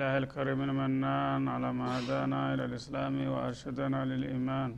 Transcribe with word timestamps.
لله 0.00 0.18
الكريم 0.24 0.60
المنان 0.68 1.42
على 1.54 1.72
ما 1.78 1.86
هدانا 1.98 2.40
إلى 2.54 2.64
الإسلام 2.64 3.14
وأرشدنا 3.32 4.00
للإيمان. 4.10 4.70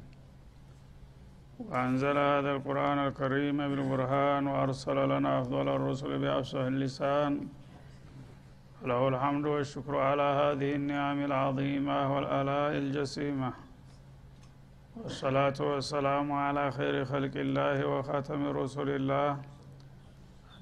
وأنزل 1.59 2.17
هذا 2.19 2.51
القرآن 2.57 2.99
الكريم 3.07 3.59
بالبرهان 3.71 4.43
وأرسل 4.47 4.99
لنا 5.13 5.31
أفضل 5.41 5.67
الرسل 5.77 6.11
بأفصح 6.23 6.65
اللسان. 6.75 7.33
له 8.89 9.01
الحمد 9.09 9.45
والشكر 9.47 9.95
على 9.97 10.29
هذه 10.43 10.71
النعم 10.81 11.19
العظيمة 11.25 11.99
والآلاء 12.15 12.73
الجسيمة. 12.83 13.51
والصلاة 14.97 15.59
والسلام 15.71 16.33
على 16.33 16.65
خير 16.79 17.05
خلق 17.05 17.35
الله 17.47 17.79
وخاتم 17.87 18.41
رسل 18.61 18.89
الله. 18.99 19.31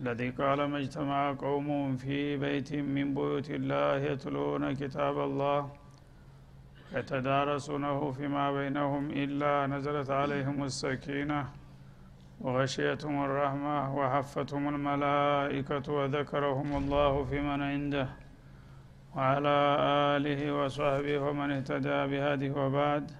الذي 0.00 0.30
قال 0.30 0.64
ما 0.64 0.78
اجتمع 0.78 1.32
قوم 1.32 1.96
في 1.96 2.36
بيت 2.36 2.72
من 2.74 3.14
بيوت 3.14 3.50
الله 3.50 3.96
يتلون 3.96 4.72
كتاب 4.74 5.16
الله 5.28 5.70
يتدارسونه 6.96 8.10
فيما 8.12 8.52
بينهم 8.52 9.10
إلا 9.10 9.66
نزلت 9.66 10.10
عليهم 10.10 10.64
السكينة 10.64 11.40
وغشيتهم 12.40 13.24
الرحمة 13.24 13.96
وحفتهم 13.98 14.68
الملائكة 14.74 15.92
وذكرهم 15.92 16.76
الله 16.76 17.24
في 17.24 17.40
من 17.40 17.62
عنده 17.62 18.08
وعلى 19.16 19.56
آله 20.16 20.40
وصحبه 20.58 21.18
ومن 21.18 21.50
اهتدى 21.50 21.98
بهذه 22.10 22.50
وبعد. 22.50 23.10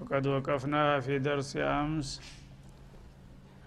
فقد 0.00 0.26
وقفنا 0.26 1.00
في 1.00 1.18
درس 1.18 1.56
أمس 1.56 2.37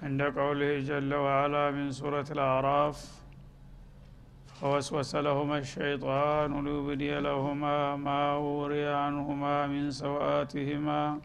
عند 0.01 0.21
قوله 0.21 0.79
جل 0.79 1.13
وعلا 1.13 1.71
من 1.71 1.91
سورة 1.91 2.25
الأعراف 2.31 2.97
فوسوس 4.59 5.15
لهما 5.15 5.57
الشيطان 5.57 6.51
ليبدي 6.65 7.19
لهما 7.19 7.95
ما 7.95 8.33
وري 8.35 8.87
عنهما 8.87 9.67
من 9.67 9.91
سوآتهما 9.91 11.19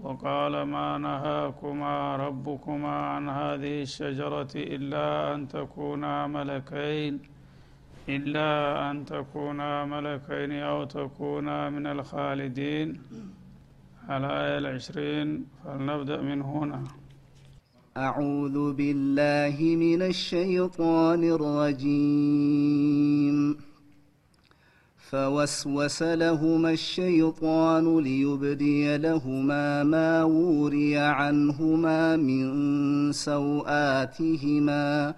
وقال 0.00 0.62
ما 0.62 0.98
نهاكما 0.98 2.16
ربكما 2.16 2.96
عن 3.12 3.28
هذه 3.28 3.82
الشجرة 3.82 4.52
إلا 4.56 5.34
أن 5.34 5.48
تكونا 5.48 6.26
ملكين 6.26 7.20
إلا 8.08 8.50
أن 8.90 9.04
تكونا 9.04 9.84
ملكين 9.84 10.52
أو 10.52 10.84
تكونا 10.84 11.70
من 11.70 11.86
الخالدين. 11.86 12.88
على 14.08 14.26
آية 14.26 14.58
العشرين 14.58 15.46
فلنبدأ 15.64 16.20
من 16.20 16.42
هنا. 16.42 16.82
أعوذ 17.96 18.72
بالله 18.72 19.56
من 19.60 20.02
الشيطان 20.02 21.24
الرجيم. 21.24 22.76
فوسوس 25.10 26.02
لهما 26.02 26.70
الشيطان 26.70 27.98
ليبدي 27.98 28.96
لهما 28.96 29.84
ما 29.84 30.24
وري 30.24 30.98
عنهما 30.98 32.16
من 32.16 33.12
سوآتهما 33.12 35.14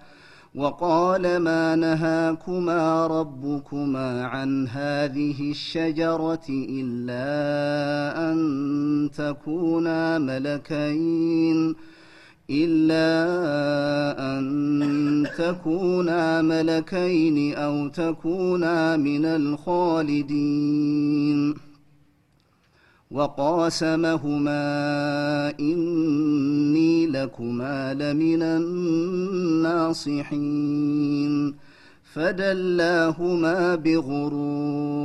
وقال 0.55 1.37
ما 1.37 1.75
نهاكما 1.75 3.07
ربكما 3.07 4.25
عن 4.25 4.67
هذه 4.67 5.51
الشجرة 5.51 6.45
إلا 6.49 8.31
أن 8.31 9.09
تكونا 9.17 10.19
ملكين 10.19 11.75
إلا 12.49 13.15
أن 14.37 15.27
تكونا 15.37 16.41
ملكين 16.41 17.55
أو 17.55 17.87
تكونا 17.87 18.97
من 18.97 19.25
الخالدين. 19.25 20.45
وقاسمهما 23.11 24.59
إني 25.59 27.07
لكما 27.07 27.93
لمن 27.93 28.41
الناصحين. 28.41 30.05
فدلاهما 32.13 33.75
بغرور 33.75 35.04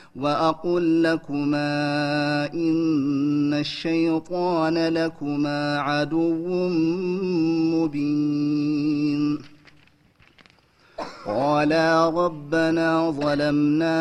وأقل 0.15 1.03
لكما 1.03 2.53
إن 2.53 3.53
الشيطان 3.53 4.87
لكما 4.87 5.79
عدو 5.79 6.69
مبين. 7.75 9.39
قالا 11.25 12.09
ربنا 12.09 13.11
ظلمنا 13.11 13.97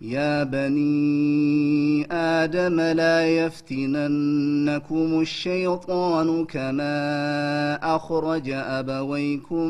يا 0.00 0.44
بني 0.44 2.06
آدم 2.12 2.80
لا 2.80 3.26
يفتننكم 3.28 5.20
الشيطان 5.20 6.44
كما 6.44 7.96
أخرج 7.96 8.50
أبويكم 8.50 9.66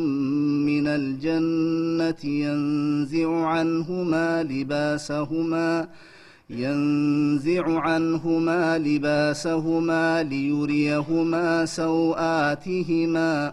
من 0.66 0.86
الجنة 0.86 2.24
ينزع 2.24 3.46
عنهما 3.46 4.42
لباسهما 4.42 5.88
ينزع 6.50 7.80
عنهما 7.80 8.78
لباسهما 8.78 10.22
ليريهما 10.22 11.66
سوآتهما 11.66 13.52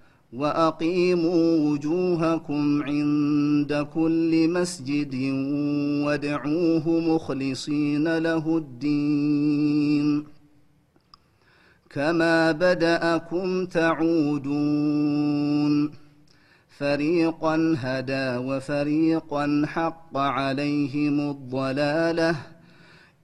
وأقيموا 0.33 1.69
وجوهكم 1.69 2.83
عند 2.83 3.87
كل 3.93 4.49
مسجد 4.49 5.15
وادعوه 6.05 6.89
مخلصين 6.89 8.17
له 8.17 8.57
الدين. 8.57 10.23
كما 11.89 12.51
بدأكم 12.51 13.65
تعودون. 13.65 15.11
فريقا 16.77 17.75
هدى 17.77 18.37
وفريقا 18.37 19.63
حق 19.65 20.17
عليهم 20.17 21.29
الضلالة. 21.29 22.50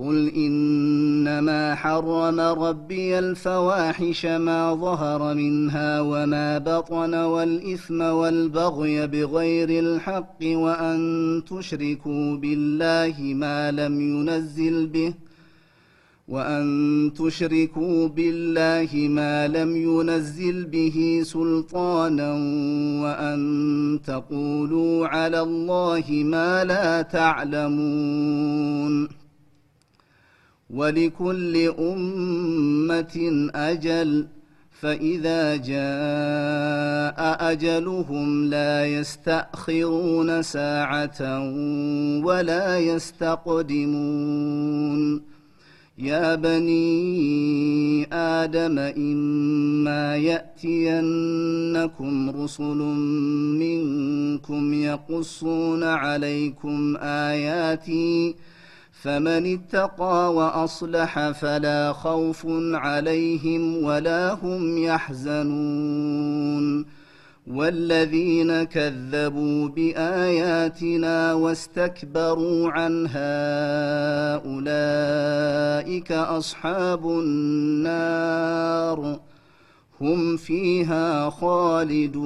قل 0.00 0.32
انما 0.36 1.74
حرم 1.74 2.40
ربي 2.40 3.18
الفواحش 3.18 4.26
ما 4.26 4.74
ظهر 4.74 5.34
منها 5.34 6.00
وما 6.00 6.58
بطن 6.58 7.14
والاثم 7.14 8.00
والبغي 8.00 9.06
بغير 9.06 9.68
الحق 9.84 10.38
وان 10.42 11.42
تشركوا 11.50 12.36
بالله 12.36 13.14
ما 13.20 13.70
لم 13.70 14.00
ينزل 14.00 14.86
به 14.86 15.14
وان 16.28 17.12
تشركوا 17.18 18.08
بالله 18.08 19.08
ما 19.08 19.48
لم 19.48 19.76
ينزل 19.76 20.64
به 20.64 21.20
سلطانا 21.24 22.32
وان 23.02 24.00
تقولوا 24.04 25.06
على 25.06 25.40
الله 25.40 26.04
ما 26.10 26.64
لا 26.64 27.02
تعلمون 27.02 28.50
ولكل 30.74 31.72
أمة 31.78 33.50
أجل 33.54 34.26
فإذا 34.80 35.56
جاء 35.56 37.50
أجلهم 37.52 38.44
لا 38.44 38.86
يستأخرون 38.86 40.42
ساعة 40.42 41.40
ولا 42.24 42.78
يستقدمون. 42.78 44.10
يا 46.00 46.34
بني 46.34 48.08
آدم 48.12 48.78
إما 48.78 50.16
يأتينكم 50.16 51.50
رسل 52.30 52.78
منكم 53.60 54.74
يقصون 54.74 55.84
عليكم 55.84 56.96
آياتي 57.00 58.34
فمن 59.02 59.54
اتقى 59.54 60.34
وأصلح 60.34 61.30
فلا 61.30 61.92
خوف 61.92 62.46
عليهم 62.72 63.84
ولا 63.84 64.32
هم 64.32 64.78
يحزنون 64.78 66.66
والذين 67.46 68.64
كذبوا 68.64 69.68
بآياتنا 69.68 71.34
واستكبروا 71.34 72.70
عنها 72.70 73.34
أولئك 74.34 76.12
أصحاب 76.12 77.06
النار 77.06 78.40
هم 80.00 80.36
فيها 80.36 81.30
خالدون. 81.30 82.20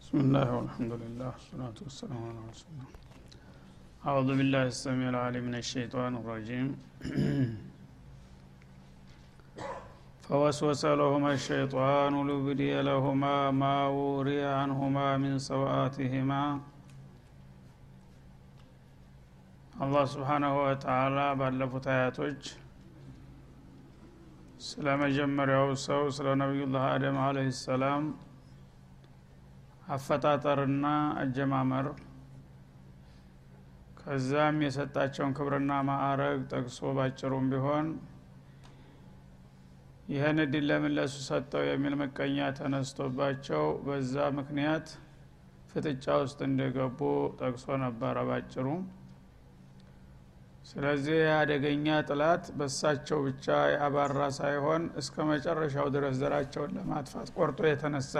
بسم 0.00 0.18
الله 0.20 0.56
والحمد 0.56 0.92
لله 0.92 1.32
والصلاة 1.34 1.74
والسلام 1.82 2.22
على 2.24 2.38
رسول 2.52 2.68
الله. 2.72 2.97
أعوذ 4.03 4.29
بالله 4.37 4.63
السميع 4.73 5.07
العليم 5.09 5.43
من 5.43 5.55
الشيطان 5.55 6.11
الرجيم 6.21 6.67
فوسوس 10.27 10.83
لهما 10.99 11.31
الشيطان 11.33 12.13
ليبدي 12.27 12.73
لهما 12.81 13.35
ما 13.61 13.75
وري 13.99 14.41
عنهما 14.59 15.07
من 15.23 15.33
سوآتهما 15.49 16.43
አላህ 19.83 20.03
ስብሓናሁ 20.11 20.55
ወተዓላ 20.63 21.19
ባለፉት 21.39 21.85
አያቶች 21.93 22.41
ስለ 24.67 24.87
መጀመሪያው 25.01 25.67
ሰው 25.85 26.01
ስለ 26.17 26.27
ነቢዩላህ 26.41 26.83
አደም 26.91 27.17
አለህ 27.23 27.47
ሰላም 27.61 28.03
አፈጣጠርና 29.95 30.85
አጀማመር 31.23 31.87
ከዛም 34.08 34.58
የሰጣቸውን 34.64 35.32
ክብርና 35.36 35.72
ማዕረግ 35.86 36.38
ጠቅሶ 36.52 36.78
ባጭሩም 36.96 37.46
ቢሆን 37.50 37.86
ይህን 40.08 40.38
እድል 40.44 40.64
ለምን 40.68 40.92
ለሱ 40.98 41.16
ሰጠው 41.26 41.62
የሚል 41.66 41.94
ምቀኛ 42.00 42.46
ተነስቶባቸው 42.58 43.64
በዛ 43.86 44.14
ምክንያት 44.38 44.86
ፍጥጫ 45.72 46.06
ውስጥ 46.22 46.38
እንደገቡ 46.48 47.00
ጠቅሶ 47.40 47.76
ነበረ 47.84 48.16
ባጭሩ 48.28 48.66
ስለዚህ 50.70 51.20
አደገኛ 51.36 52.00
ጥላት 52.08 52.46
በሳቸው 52.58 53.20
ብቻ 53.28 53.46
ያባራ 53.74 54.22
ሳይሆን 54.38 54.84
እስከ 55.02 55.26
መጨረሻው 55.30 55.88
ድረስ 55.94 56.16
ዘራቸውን 56.22 56.74
ለማጥፋት 56.78 57.30
ቆርጦ 57.38 57.60
የተነሳ 57.70 58.14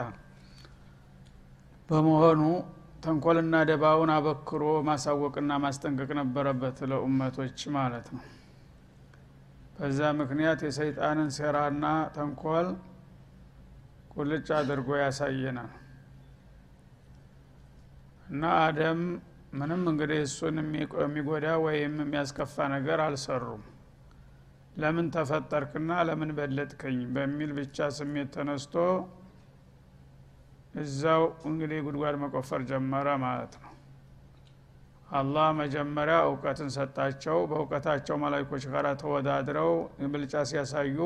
በመሆኑ 1.89 2.43
ተንኮልና 2.99 3.57
ደባውን 3.69 4.11
አበክሮ 4.15 4.63
ማሳወቅና 4.87 5.53
ማስጠንቀቅ 5.65 6.11
ነበረበት 6.21 6.79
ለኡመቶች 6.91 7.61
ማለት 7.77 8.07
ነው። 8.15 8.25
በዛ 9.77 10.01
ምክንያት 10.21 10.61
የሰይጣንን 10.67 11.29
ሴራና 11.37 11.85
ተንኮል 12.17 12.69
ቁልጭ 14.15 14.49
አድርጎ 14.59 14.89
ያሳየናል። 15.03 15.73
እና 18.29 18.45
አደም 18.65 19.01
ምንም 19.55 19.83
እንግዲህ 19.91 20.19
እሱን 20.25 20.57
የሚጎዳ 21.03 21.47
ወይም 21.67 21.95
የሚያስከፋ 22.03 22.57
ነገር 22.75 23.01
አልሰሩም። 23.05 23.63
ለምን 24.77 25.07
ተፈጠርክና 25.15 25.93
ለምን 26.09 26.31
በለጥከኝ? 26.37 26.99
በሚል 27.15 27.53
ብቻ 27.57 27.87
ስሜት 27.97 28.29
ተነስቶ 28.35 28.75
እዛው 30.79 31.23
እንግዲህ 31.49 31.79
ጉድጓድ 31.87 32.17
መቆፈር 32.23 32.61
ጀመረ 32.71 33.09
ማለት 33.25 33.55
ነው። 33.57 33.73
አላህ 35.11 35.47
መጀመሪያ 35.61 36.17
እውቀትን 36.29 36.71
ሰጣቸው። 36.75 37.39
በእውቀታቸው 37.51 38.17
መላይኮች 38.25 38.65
ጋር 38.73 38.87
ተወዳድረው 39.03 39.71
ብልጫ 40.13 40.35
ሲያሳዩ 40.51 40.99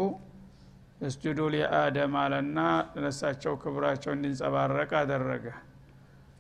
እስጁዱ 1.00 1.40
ሊአደም 1.54 2.14
አለና 2.20 2.58
ለሳቸው 2.98 3.54
ክብራቸው 3.62 4.12
እንዲንጸባረቅ 4.16 4.90
አደረገ። 5.00 5.46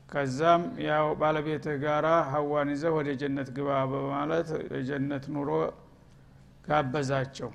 ከዛም 0.08 0.62
ያው 0.86 1.06
ባለቤትህ 1.20 1.76
ጋራ 1.84 2.06
ሀዋን 2.32 2.70
ይዘህ 2.72 2.92
ወደ 2.98 3.10
ጀነት 3.20 3.48
ግባ 3.56 3.70
በማለት 3.92 4.48
የጀነት 4.76 5.24
ኑሮ 5.34 5.50
ጋበዛቸው 6.64 7.50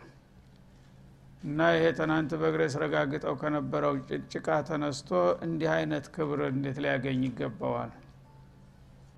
እና 1.43 1.59
ይሄ 1.73 1.85
ትናንት 1.97 2.31
በእግሬ 2.41 2.63
ስረጋግጠው 2.73 3.33
ከነበረው 3.41 3.93
ጭቃ 4.33 4.47
ተነስቶ 4.69 5.09
እንዲህ 5.45 5.69
አይነት 5.75 6.05
ክብር 6.15 6.39
እንዴት 6.49 6.77
ሊያገኝ 6.83 7.21
ይገባዋል? 7.27 7.91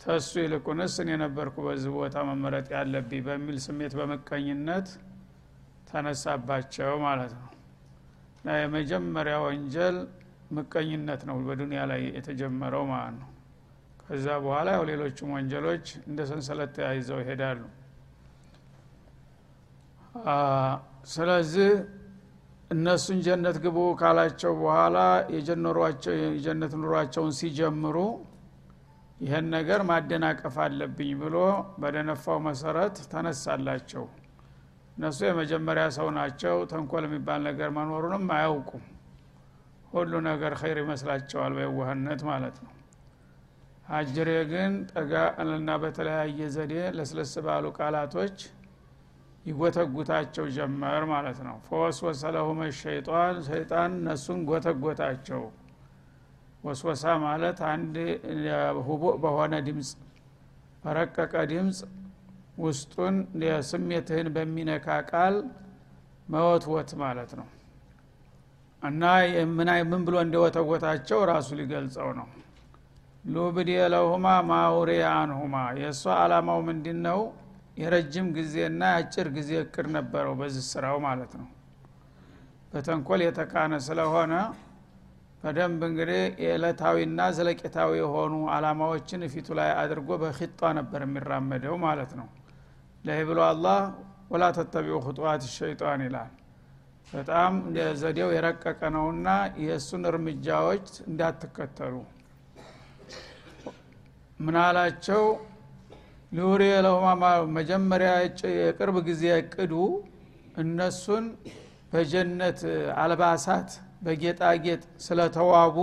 ተሱ 0.01 0.31
ይልቁንስ 0.43 0.93
እኔ 1.03 1.09
ነበርኩ 1.23 1.55
በዚህ 1.65 1.91
ቦታ 1.95 2.17
መመረጥ 2.29 2.67
ያለብኝ 2.75 3.21
በሚል 3.27 3.57
ስሜት 3.65 3.93
በመቀኝነት 3.99 4.89
ተነሳባቸው 5.89 6.91
ማለት 7.05 7.33
ነው። 7.39 7.47
እና 8.39 8.49
የመጀመሪያ 8.59 9.35
ወንጀል 9.45 9.97
ምቀኝነት 10.57 11.21
ነው 11.29 11.37
በዱንያ 11.47 11.81
ላይ 11.91 12.01
የተጀመረው 12.15 12.83
ማለት 12.91 13.15
ነው። 13.19 13.29
ከዛ 14.03 14.27
በኋላ 14.43 14.69
ያው 14.75 14.83
ሌሎችም 14.89 15.33
ወንጀሎች 15.35 15.85
እንደ 16.07 16.19
ሰንሰለት 16.29 16.71
ተያይዘው 16.77 17.19
ይሄዳሉ። 17.23 17.59
ስለዚህ 21.11 21.69
እነሱን 22.71 23.19
ጀነት 23.25 23.57
ግቡ 23.63 23.77
ካላቸው 23.99 24.51
በኋላ 24.59 24.97
የጀነት 25.33 26.73
ኑሯቸውን 26.81 27.31
ሲጀምሩ 27.39 27.97
ይህን 29.19 29.45
ነገር 29.55 29.81
ማደናቀፍ 29.89 30.55
አለብኝ 30.65 31.11
ብሎ 31.21 31.37
በደነፋው 31.81 32.37
መሰረት 32.45 32.97
ተነሳላቸው። 33.11 34.03
እነሱ 34.95 35.19
የመጀመሪያ 35.27 35.85
ሰው 35.97 36.07
ናቸው። 36.17 36.55
ተንኮል 36.71 37.03
የሚባል 37.07 37.41
ነገር 37.49 37.69
መኖሩንም 37.77 38.25
አያውቁም። 38.35 38.85
ሁሉ 39.93 40.13
ነገር 40.27 40.53
ኸይር 40.61 40.77
ይመስላቸዋል 40.83 41.53
በየዋህነት 41.57 42.21
ማለት 42.29 42.57
ነው። 42.65 42.73
አጅሬ 43.91 44.31
ግን 44.51 44.71
ጠጋ 44.91 45.13
እና 45.43 45.77
በተለያየ 45.83 46.49
ዘዴ 46.55 46.73
ለስለስ 46.97 47.33
ባሉ 47.45 47.65
ቃላቶች 47.77 48.37
ይጎተጉታቸው 49.45 50.45
ጀመር 50.55 51.03
ማለት 51.11 51.39
ነው። 51.47 51.55
ፈወስወሰ 51.67 52.21
ለሁመ 52.35 52.61
ሸይጣን 52.79 53.37
ሸይጣን 53.47 53.91
እነሱን 53.99 54.39
ጎተጎታቸው። 54.49 55.43
ወስወሳ 56.63 57.03
ማለት 57.23 57.59
አንድ 57.69 57.95
ሁቡእ 58.87 59.15
በሆነ 59.23 59.53
ድምፅ 59.67 59.89
በረቀቀ 60.83 61.33
ድምፅ 61.51 61.79
ውስጡን 62.59 63.15
ስሜትህን 63.69 64.27
በሚነካ 64.35 64.87
ቃል 65.11 65.35
መወትወት 66.29 66.89
ማለት 67.01 67.31
ነው። 67.39 67.47
እና 68.81 69.03
ምን 69.89 70.01
ብሎ 70.07 70.15
እንደወተወታቸው 70.25 71.19
ራሱ 71.31 71.47
ሊገልጸው 71.59 72.09
ነው። 72.19 72.27
ሉብድ 73.25 73.69
ለሁማ 73.93 74.27
ማውሬ 74.49 74.89
አንሁማ። 75.13 75.55
የእሷ 75.79 76.03
አላማው 76.19 76.59
ምንድን 76.67 76.99
ነው 77.07 77.19
የረጅም 77.79 78.27
ጊዜና 78.35 78.81
የአጭር 78.91 79.27
ጊዜ 79.35 79.51
እቅድ 79.63 79.87
ነበረው 79.95 80.33
በዚህ 80.39 80.63
ስራው 80.69 80.97
ማለት 81.05 81.33
ነው። 81.39 81.47
በተንኮል 82.71 83.21
የተካነ 83.25 83.73
ስለሆነ 83.85 84.33
በደንብ 85.43 85.81
እንግዲህ 85.87 86.21
የዕለታዊና 86.43 87.19
ዘለቄታዊ 87.37 87.91
የሆኑ 87.99 88.33
አላማዎችን 88.55 89.21
ፊቱ 89.33 89.47
ላይ 89.59 89.69
አድርጎ 89.81 90.09
በኪጧ 90.23 90.71
ነበር 90.79 91.01
የሚራመደው 91.05 91.75
ማለት 91.85 92.11
ነው። 92.19 92.27
ለህ 93.05 93.21
ብሎ 93.29 93.39
አላህ 93.47 93.79
ወላ 94.31 94.45
ተተቢዑ 94.57 94.97
ክጡዋት 95.05 95.43
ሸይጣን 95.53 96.01
ይላል። 96.07 96.31
በጣም 97.07 97.53
ዘዴው 98.01 98.29
የረቀቀ 98.35 98.81
ነውና 98.95 99.27
የእሱን 99.63 100.03
እርምጃዎች 100.09 100.89
እንዳትከተሉ። 101.07 101.95
ምናላቸው 104.39 105.23
ሊውሪ 106.31 106.63
ለሁማ 106.85 107.23
መጀመሪያ 107.55 108.09
የቅርብ 108.59 108.97
ጊዜ 109.07 109.23
እቅዱ 109.37 109.73
እነሱን 110.63 111.25
በጀነት 111.93 112.59
አልባሳት 113.03 113.69
በጌጣጌጥ 114.05 114.81
ስለተዋቡ 115.05 115.77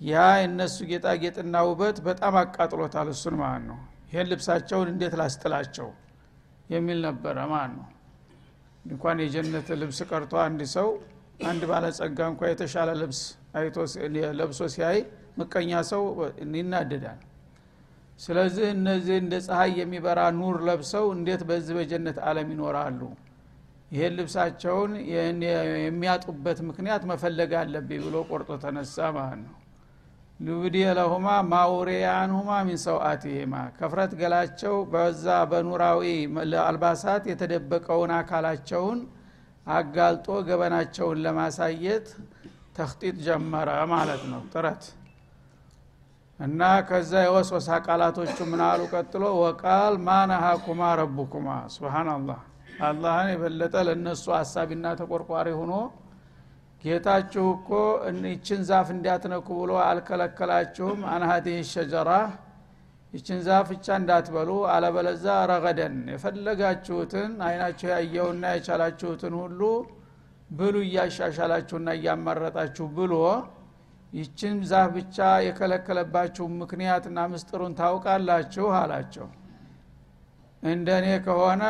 ያ 0.00 0.14
የእነሱ 0.40 0.76
ጌጣጌጥና 0.90 1.56
ውበት 1.68 1.96
በጣም 2.08 2.34
አቃጥሎታል። 2.40 3.08
እሱን 3.14 3.36
ማለት 3.42 3.64
ነው። 3.70 3.78
ይህን 4.10 4.28
ልብሳቸውን 4.32 4.88
እንዴት 4.92 5.14
ላስጥላቸው 5.20 5.88
የሚል 6.70 6.98
ነበረ 7.06 7.36
ማለት 7.52 7.72
ነው። 7.78 7.86
እንኳን 8.84 9.16
የጀነት 9.24 9.68
ልብስ 9.80 9.98
ቀርቶ 10.10 10.34
አንድ 10.46 10.60
ሰው 10.76 10.88
አንድ 11.48 11.62
ባለጸጋ 11.70 12.18
እንኳ 12.32 12.42
የተሻለ 12.50 12.90
ልብስ 13.00 13.20
አይቶ 13.58 13.76
ለብሶ 14.40 14.60
ሲያይ 14.74 14.98
ምቀኛ 15.38 15.80
ሰው 15.90 16.02
ይናደዳል 16.54 17.18
ስለዚህ 18.18 18.66
እነዚህ 18.74 19.16
እንደ 19.22 19.34
ፀሐይ 19.44 19.72
የሚበራ 19.80 20.20
ኑር 20.38 20.56
ለብሰው 20.68 21.04
እንዴት 21.14 21.42
በዚህ 21.48 21.74
በጀነት 21.78 22.18
አለም 22.28 22.48
ይኖራሉ? 22.54 23.00
ይሄን 23.92 24.14
ልብሳቸውን 24.18 24.92
የሚያጡበት 25.84 26.58
ምክንያት 26.68 27.02
መፈለግ 27.10 27.52
አለብኝ 27.60 28.00
ብሎ 28.06 28.16
ቆርጦ 28.30 28.50
ተነሳ 28.64 28.96
ማለት 29.16 29.40
ነው። 29.44 29.54
ሉብዲ 30.40 30.76
ለሁማ 30.96 31.28
ማውሬያንሁማ 31.52 32.50
ሚን 32.66 32.78
ሰውአቲሂማ 32.84 33.54
ከፍረት 33.78 34.12
ገላቸው 34.20 34.74
በዛ 34.92 35.24
በኑራዊ 35.50 36.02
አልባሳት 36.66 37.24
የተደበቀውን 37.30 38.12
አካላቸውን 38.18 39.00
አጋልጦ 39.70 40.28
ገበናቸውን 40.46 41.18
ለማሳየት 41.24 42.06
ተክጢጥ 42.76 43.16
ጀመረ 43.26 43.70
ማለት 43.92 44.22
ነው። 44.32 44.42
ጥረት 44.52 44.84
እና 46.40 46.60
ከዛ 46.88 47.12
የወስወሳ 47.22 47.68
ቃላቶቹ 47.86 48.36
ምናሉ 48.50 48.80
ቀጥሎ? 48.92 49.22
ወቃል 49.40 49.94
ማነሃኩማ 50.06 50.80
ረቡኩማ። 51.00 51.46
ስብናላህ 51.74 52.40
አላህን 52.88 53.28
የበለጠ 53.32 53.74
ለእነሱ 53.86 54.24
አሳቢና 54.36 54.86
ተቆርቋሪ 55.00 55.48
ሆኖ 55.60 55.72
ጌታችሁ 56.82 57.44
እኮ 57.56 57.70
ይችን 58.28 58.60
ዛፍ 58.68 58.88
እንዲያትነኩ 58.94 59.48
ብሎ 59.60 59.70
አልከለከላችሁም። 59.86 61.00
አንሀዲህ 61.14 61.58
ሸጀራ 61.72 62.10
ይችን 63.12 63.38
ዛፍ 63.46 63.66
ብቻ 63.72 63.86
እንዳትበሉ። 64.00 64.50
አለበለዛ 64.72 65.24
ረገደን 65.50 65.96
የፈለጋችሁትን 66.12 67.30
አይናችሁ 67.46 67.88
ያየውና 67.94 68.44
የቻላችሁትን 68.56 69.34
ሁሉ 69.42 69.60
ብሉ 70.50 70.76
እያሻሻላችሁና 70.86 71.88
እያመረጣችሁ 71.98 72.86
ብሎ 72.98 73.14
ይችን 74.12 74.56
ዛፍ 74.70 74.88
ብቻ 74.94 75.16
የከለከለባችሁ 75.46 76.44
ምክንያትና 76.60 77.18
ምስጥሩን 77.32 77.72
ታውቃላችሁ 77.80 78.66
አላቸው። 78.78 79.26
እንደ 80.62 80.88
እኔ 81.00 81.08
ከሆነ 81.26 81.64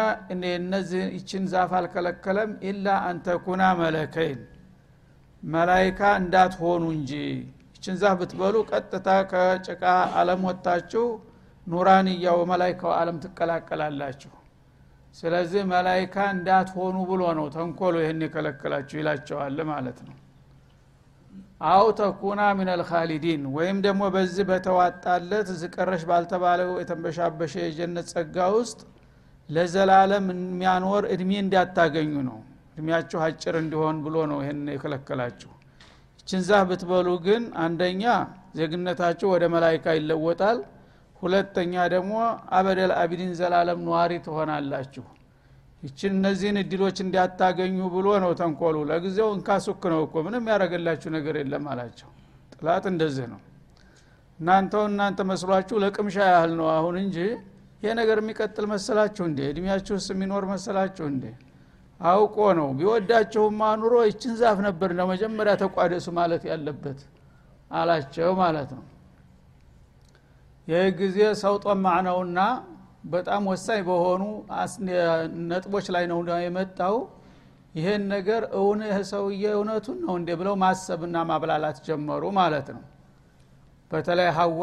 እነዚህ 0.57 1.03
ይችን 1.17 1.45
ዛፍ 1.53 1.73
አልከለከለም 1.79 2.51
ኢላ 2.69 2.87
አንተኩና 3.09 3.63
መለከይን 3.81 4.41
መላይካ 5.43 6.01
እንዳትሆኑ 6.21 6.85
እንጂ። 6.95 7.13
ይችን 7.71 7.97
ዛፍ 8.03 8.15
ብትበሉ 8.21 8.57
ቀጥታ 8.71 9.09
ከጭቃ 9.33 9.83
አለም 10.21 10.41
ወጥታችሁ 10.49 11.05
ኑራንያው 11.67 12.39
መላይካው 12.51 12.93
አለም 13.01 13.19
ትቀላቀላላችሁ። 13.25 14.33
ስለዚህ 15.15 15.63
መላይካ 15.73 16.17
እንዳትሆኑ 16.35 16.97
ብሎ 17.11 17.23
ነው 17.39 17.47
ተንኮሎ 17.55 17.95
ይህን 18.03 18.25
የከለከላችሁ 18.27 18.97
ይላቸዋል 19.01 19.59
ማለት 19.71 20.01
ነው 20.09 20.17
አው 21.61 21.87
ተኩና 21.99 22.41
ምን 22.59 22.69
አልካሊዲን 22.73 23.43
ወይም 23.55 23.79
ደግሞ 23.87 24.03
በዚህ 24.15 24.45
በተዋጣለት 24.51 25.49
ዝቀረሽ 25.61 26.03
ባልተባለው 26.11 26.71
የተንበሻበሸ 26.81 27.55
የጀነት 27.63 28.07
ጸጋ 28.13 28.47
ውስጥ 28.57 28.81
ለዘላለም 29.49 30.27
የሚያኖር 30.35 31.05
እድሜ 31.15 31.31
እንዳታገኙ 31.43 32.15
ነው። 32.29 32.39
እድሜያችሁ 32.73 33.21
አጭር 33.27 33.55
እንዲሆን 33.63 33.97
ብሎ 34.05 34.17
ነው 34.33 34.41
ይህን 34.43 34.63
የከለከላችሁ። 34.75 35.51
ይችን 36.21 36.43
ብትበሉ 36.69 37.09
ግን 37.27 37.45
አንደኛ 37.65 38.05
ዜግነታችሁ 38.59 39.29
ወደ 39.35 39.45
መላይካ 39.55 39.95
ይለወጣል። 39.99 40.59
ሁለተኛ 41.23 41.75
ደግሞ 41.95 42.13
አበደል 42.57 42.93
አቢዲን 42.99 43.33
ዘላለም 43.39 43.81
ነዋሪ 43.87 44.13
ትሆናላችሁ 44.27 45.05
ይችን 45.83 46.13
እነዚህን 46.17 46.57
እድሎች 46.63 46.97
እንዲያታገኙ 47.05 47.77
ብሎ 47.93 48.07
ነው 48.25 48.33
ተንኮሉ። 48.41 48.77
ለጊዜው 48.89 49.29
እንካሱክ 49.35 49.83
ነው 49.93 50.01
እኮ 50.07 50.23
ምንም 50.27 50.49
ያደረገላችሁ 50.53 51.11
ነገር 51.17 51.35
የለም 51.41 51.67
አላቸው። 51.73 52.11
ጥላት 52.55 52.87
እንደዚህ 52.93 53.27
ነው። 53.33 53.41
እናንተው 54.41 54.83
እናንተ 54.91 55.21
መስሏችሁ 55.31 55.77
ለቅምሻ 55.85 56.17
ያህል 56.31 56.53
ነው 56.61 56.69
አሁን 56.75 56.97
እንጂ 57.03 57.17
ይሄ 57.83 57.91
ነገር 58.01 58.19
የሚቀጥል 58.21 58.67
መሰላችሁ 58.73 59.25
እንዴ? 59.29 59.41
እድሜያችሁስ 59.51 60.07
የሚኖር 60.13 60.45
መሰላችሁ 60.53 61.05
እንዴ? 61.13 61.25
አውቆ 62.01 62.37
ነው። 62.59 62.69
ቢወዳቸውማ 62.79 63.61
ኑሮ 63.81 63.95
ይችን 64.09 64.35
ዛፍ 64.41 64.59
ነበር 64.67 64.91
ነው 64.99 65.07
መጀመሪያ 65.13 65.53
ተቋደሱ 65.63 66.07
ማለት 66.19 66.43
ያለበት 66.51 66.99
አላቸው 67.71 68.31
ማለት 68.43 68.71
ነው። 68.77 68.85
ይህ 70.69 70.87
ጊዜ 71.01 71.19
ሰው 71.43 71.55
ጠማዕ 71.65 71.99
ነውና 72.07 72.39
በጣም 73.09 73.43
ወሳኝ 73.51 73.81
በሆኑ 73.87 74.23
ነጥቦች 75.51 75.87
ላይ 75.95 76.05
ነው 76.11 76.19
የመጣው። 76.43 76.97
ይሄን 77.75 78.03
ነገር 78.13 78.43
እውን 78.59 78.81
ሰውዬ 79.11 79.43
እውነቱን 79.57 79.99
ነው 80.05 80.15
እንዴ 80.19 80.31
ብለው 80.41 80.55
ማሰብና 80.63 81.17
ማብላላት 81.31 81.79
ጀመሩ 81.89 82.23
ማለት 82.39 82.69
ነው። 82.77 82.83
በተለይ 83.91 84.31
ሀዋ 84.39 84.63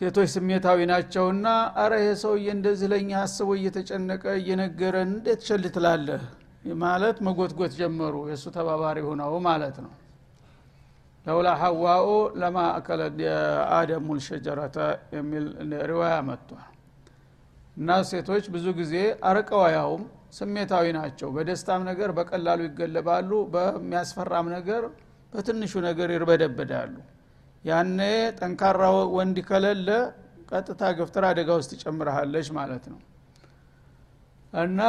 ሴቶች 0.00 0.28
ስሜታዊ 0.34 0.78
ናቸውና 0.90 1.46
አረ 1.80 1.92
ይሄ 2.00 2.10
ሰውዬ 2.22 2.46
እንደዚህ 2.54 2.88
ለእኛ 2.92 3.10
አስቦ 3.22 3.48
እየተጨነቀ 3.58 4.24
እየነገረን 4.40 5.10
እንዴት 5.10 5.40
ቸል 5.48 5.64
ማለት 6.82 7.16
መጎትጎት 7.26 7.72
ጀመሩ 7.78 8.14
የእሱ 8.28 8.44
ተባባሪ 8.56 8.98
ሁነው 9.06 9.34
ማለት 9.46 9.76
ነው። 9.84 9.92
ለውላ 11.26 11.48
ሐዋኡ 11.60 12.06
ለማ 12.40 12.58
አከለ 12.76 13.00
አደሙ 13.76 14.06
ልሸጀረተ 14.18 14.76
የሚል 15.14 15.44
ሪዋያ 15.90 16.14
መጥቷል 16.28 16.71
እና 17.76 17.90
ሴቶች 18.08 18.44
ብዙ 18.54 18.66
ጊዜ 18.78 18.94
አርቀው 19.28 19.60
አያውም 19.66 20.02
ስሜታዊ 20.32 20.86
ናቸው። 20.98 21.28
በደስታም 21.36 21.82
ነገር 21.88 22.10
በቀላሉ 22.18 22.60
ይገለባሉ 22.68 23.30
በሚያስፈራም 23.54 24.46
ነገር 24.56 24.82
በትንሹ 25.32 25.72
ነገር 25.88 26.08
ይርበደበዳሉ። 26.14 26.94
ያኔ 27.64 27.98
ጠንካራ 28.38 28.82
ወንድ 29.16 29.36
ከሌለ 29.48 29.88
ቀጥታ 30.50 30.82
ገፍትር 30.98 31.24
አደጋ 31.28 31.50
ውስጥ 31.60 31.70
ይጨምረሃለች 31.76 32.48
ማለት 32.58 32.84
ነው። 32.92 33.00
እና 34.52 34.80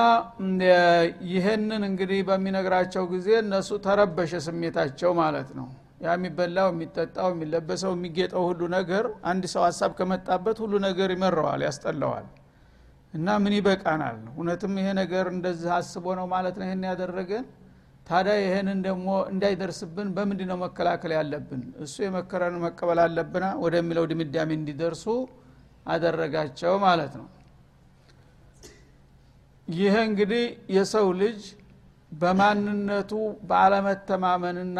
ይህንን 1.30 1.84
እንግዲህ 1.90 2.22
በሚነግራቸው 2.30 3.04
ጊዜ 3.14 3.30
እነሱ 3.44 3.70
ተረበሸ 3.86 4.42
ስሜታቸው 4.48 5.12
ማለት 5.22 5.50
ነው። 5.60 5.68
ያ 6.04 6.16
የሚበላው 6.16 6.70
የሚጠጣው 6.74 7.28
የሚለበሰው 7.34 7.92
የሚጌጠው 7.96 8.44
ሁሉ 8.50 8.62
ነገር 8.76 9.04
አንድ 9.32 9.44
ሰው 9.54 9.62
ሀሳብ 9.68 9.92
ከመጣበት 10.00 10.58
ሁሉ 10.64 10.74
ነገር 10.88 11.12
ይመረዋል 11.16 11.62
ያስጠላዋል 11.68 12.26
እና 13.14 13.28
ምን 13.44 13.54
ይበቃናል? 13.58 14.18
እውነትም 14.32 14.74
ይሄ 14.80 14.88
ነገር 15.02 15.26
እንደዚህ 15.34 15.70
አስቦ 15.78 16.06
ነው 16.20 16.26
ማለት 16.34 16.56
ነው 16.60 16.66
ይህን 16.68 16.84
ያደረገን? 16.90 17.46
ታዲያ 18.08 18.34
ይህንን 18.44 18.80
ደግሞ 18.88 19.08
እንዳይደርስብን 19.34 20.08
በምንድ 20.16 20.42
ነው 20.50 20.58
መከላከል 20.64 21.12
ያለብን? 21.18 21.62
እሱ 21.84 21.96
የመከረን 22.06 22.56
መቀበል 22.66 23.00
አለብና 23.06 23.46
ወደሚለው 23.64 24.06
ድምዳሜ 24.12 24.50
እንዲደርሱ 24.60 25.06
አደረጋቸው 25.86 26.74
ማለት 26.86 27.14
ነው። 27.22 27.28
ይህ 29.68 29.96
እንግዲህ 30.08 30.44
የሰው 30.76 31.08
ልጅ 31.22 31.40
በማንነቱ 32.12 33.12
ባለመተማመንና 33.50 34.80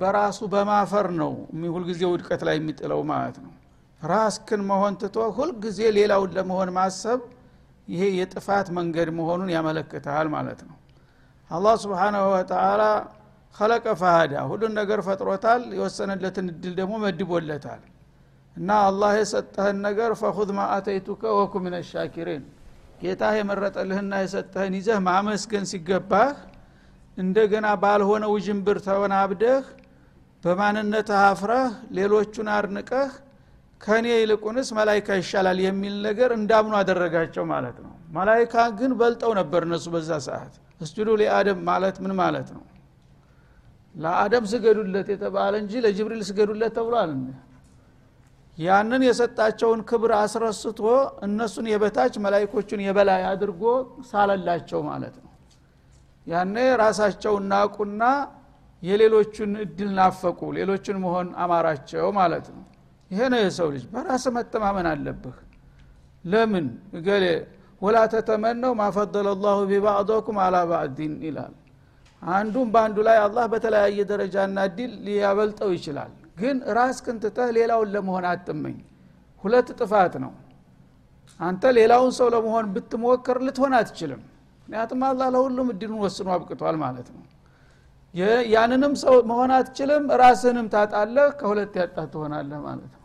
በራሱ 0.00 0.38
በማፈር 0.52 1.06
ነው 1.20 1.32
ሁልጊዜ 1.74 2.02
ውድቀት 2.12 2.42
ላይ 2.48 2.56
የሚጥለው 2.58 3.00
ማለት 3.10 3.36
ነው 3.44 3.53
ራስክን 4.04 4.62
መሆን 4.68 4.94
ትቶ 5.00 5.16
ሁልጊዜ 5.36 5.80
ሌላውን 5.96 6.30
ለመሆን 6.36 6.70
ማሰብ 6.76 7.20
ይሄ 7.88 8.02
የጥፋት 8.18 8.68
መንገድ 8.76 9.08
መሆኑን 9.18 9.50
ያመለክታል 9.54 10.26
ማለት 10.34 10.60
ነው። 10.68 10.76
አላህ 11.50 11.74
ስብሓናሁ 11.82 12.24
ወተላ 12.34 12.82
ከለቀ 13.54 13.86
ፈሃዳ 14.00 14.34
ሁሉን 14.50 14.72
ነገር 14.80 15.00
ፈጥሮታል። 15.06 15.62
የወሰነለትን 15.78 16.46
እድል 16.52 16.72
ደግሞ 16.80 16.94
መድቦለታል። 17.04 17.82
እና 18.56 18.70
አላህ 18.88 19.12
የሰጠህን 19.18 19.78
ነገር 19.86 20.10
ፈኹዝ 20.20 20.50
ማ 20.56 20.64
አተይቱከ 20.74 21.22
ወኩ 21.38 21.54
ምን 21.64 21.74
ሻኪሪን 21.90 22.42
ጌታ 23.00 23.22
የመረጠልህና 23.36 24.12
የሰጠህን 24.24 24.74
ይዘህ 24.78 24.98
ማመስገን 25.06 25.64
ሲገባህ 25.70 26.30
እንደገና 27.16 27.66
ባልሆነ 27.82 28.24
ውዥንብር 28.32 28.78
ተወናብደህ 28.86 29.64
በማንነትህ 30.44 31.18
አፍረህ 31.24 31.66
ሌሎቹን 31.98 32.48
አድንቀህ 32.54 33.10
ከእኔ 33.80 34.06
ይልቁንስ 34.14 34.68
መላይካ 34.78 35.08
ይሻላል 35.20 35.58
የሚል 35.64 35.94
ነገር 36.06 36.30
እንዳምኑ 36.36 36.74
አደረጋቸው 36.80 37.44
ማለት 37.50 37.76
ነው። 37.84 37.92
መላይካ 38.16 38.54
ግን 38.78 38.92
በልጠው 39.00 39.32
ነበር 39.40 39.62
እነሱ 39.66 39.86
በዛ 39.94 40.10
ሰዓት። 40.26 40.54
እስጁዱ 40.80 41.08
ሊአደም 41.20 41.58
ማለት 41.68 41.96
ምን 42.04 42.12
ማለት 42.20 42.48
ነው? 42.56 42.62
ለአደም 43.94 44.44
ስገዱለት 44.52 45.08
የተባለ 45.14 45.54
እንጂ 45.62 45.72
ለጅብሪል 45.84 46.22
ስገዱለት 46.28 46.72
ተብሏል 46.78 47.12
ያንን 48.58 49.02
የሰጣቸውን 49.06 49.80
ክብር 49.88 50.10
አስረስቶ 50.18 50.80
እነሱን 51.26 51.66
የበታች 51.70 52.14
መላይኮቹን 52.24 52.80
የበላይ 52.86 53.22
አድርጎ 53.30 53.62
ሳለላቸው 54.10 54.80
ማለት 54.90 55.14
ነው። 55.18 55.30
ያኔ 56.26 56.56
ራሳቸውን 56.82 57.44
ናቁና 57.52 58.02
የሌሎቹን 58.82 59.52
እድል 59.64 59.90
ናፈቁ 59.98 60.40
ሌሎችን 60.56 60.96
መሆን 61.04 61.28
አማራቸው 61.42 62.06
ማለት 62.18 62.46
ነው 62.54 62.62
ይሄ 63.14 63.20
ነው 63.32 63.40
የሰው 63.42 63.68
ልጅ። 63.74 63.84
በራስ 63.92 64.24
መተማመን 64.36 64.86
አለብህ። 64.92 65.36
ለምን? 66.24 66.66
እገሌ 66.98 67.24
ወላ 67.82 67.98
ተተመነው 68.12 68.72
ማፈደለ 68.80 69.28
ላሁ 69.44 69.58
ቢባዕዶኩም 69.70 70.36
አላ 70.44 70.56
ባዕዲን 70.70 71.14
ይላል። 71.26 71.52
አንዱም 72.22 72.68
በአንዱ 72.74 72.98
ላይ 73.08 73.18
አላህ 73.24 73.44
በተለያየ 73.52 73.98
ደረጃና 74.10 74.58
እድል 74.68 74.92
ሊያበልጠው 75.06 75.70
ይችላል። 75.76 76.12
ግን 76.40 76.56
ራስ 76.76 76.98
ክንትተህ 77.06 77.48
ሌላውን 77.56 77.88
ለመሆን 77.94 78.24
አጥመኝ 78.30 78.76
ሁለት 79.44 79.68
ጥፋት 79.78 80.14
ነው። 80.24 80.32
አንተ 81.40 81.72
ሌላውን 81.78 82.12
ሰው 82.18 82.28
ለመሆን 82.34 82.66
ብትሞክር 82.74 83.38
ልትሆን 83.46 83.74
አትችልም። 83.78 84.22
ምክንያቱም 84.60 85.00
አላህ 85.08 85.28
ለሁሉም 85.34 85.68
እድሉን 85.72 86.00
ወስኖ 86.04 86.28
አብቅቷል 86.36 86.76
ማለት 86.84 87.08
ነው። 87.14 87.22
ያንንም 88.54 88.92
ሰው 89.02 89.14
መሆን 89.30 89.50
አትችልም 89.56 90.04
ራስህንም 90.20 90.66
ታጣለህ 90.74 91.28
ከሁለት 91.40 91.74
ያጣ 91.80 91.96
ትሆናለህ 92.12 92.60
ማለት 92.66 92.92
ነው 92.94 93.03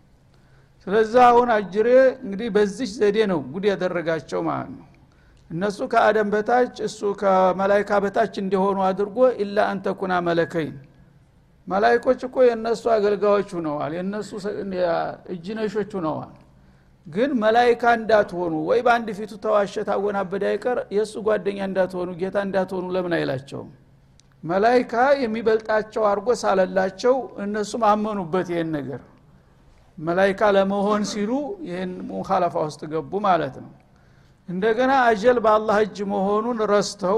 ስለዚህ 0.87 1.21
አሁን 1.25 1.49
አጅሬ 1.55 1.87
እንግዲህ 2.23 2.49
በዚች 2.55 2.91
ዘዴ 2.97 3.17
ነው 3.31 3.39
ጉድ 3.53 3.65
ያደረጋቸው 3.69 4.41
ማለት 4.47 4.71
ነው። 4.75 4.85
እነሱ 5.51 5.79
ከአደም 5.91 6.27
በታች 6.33 6.75
እሱ 6.87 6.99
ከመላይካ 7.21 7.91
በታች 8.03 8.33
እንዲሆኑ 8.41 8.77
አድርጎ 8.87 9.17
ኢላ 9.43 9.57
አንተኩና 9.71 10.13
መለከይን። 10.27 10.75
መላይኮች 11.67 12.19
እኮ 12.27 12.37
የእነሱ 12.47 12.83
አገልጋዮች 12.95 13.49
ሁነዋል 13.57 13.91
የእነሱ 13.97 14.29
እጅ 15.33 15.45
ነሾች 15.59 15.91
ሁነዋል 15.97 16.31
ግን 17.07 17.29
መላይካ 17.43 17.83
እንዳትሆኑ 17.99 18.55
ወይ 18.69 18.79
በአንድ 18.85 19.07
ፊቱ 19.19 19.31
ተዋሸ 19.43 19.83
ታወናበደ 19.87 20.43
አይቀር 20.51 20.79
የእሱ 20.95 21.13
ጓደኛ 21.27 21.59
እንዳትሆኑ 21.69 22.09
ጌታ 22.21 22.37
እንዳትሆኑ 22.47 22.85
ለምን 22.95 23.13
አይላቸውም? 23.17 23.69
መላይካ 24.43 24.93
የሚበልጣቸው 25.23 26.03
አድርጎ 26.09 26.29
ሳለላቸው 26.41 27.15
እነሱም 27.45 27.83
አመኑበት 27.89 28.47
ይህን 28.53 28.69
ነገር 28.77 29.01
መላይካ 29.99 30.41
ለመሆን 30.55 31.01
ሲሉ 31.09 31.31
ይህን 31.67 31.91
ሙካለፋ 32.09 32.55
ውስጥ 32.65 32.81
ገቡ 32.91 33.11
ማለት 33.25 33.55
ነው። 33.63 33.71
እንደገና 34.49 34.91
አጀል 35.07 35.37
በአላህ 35.45 35.77
እጅ 35.85 35.97
መሆኑን 36.11 36.59
ረስተው 36.71 37.17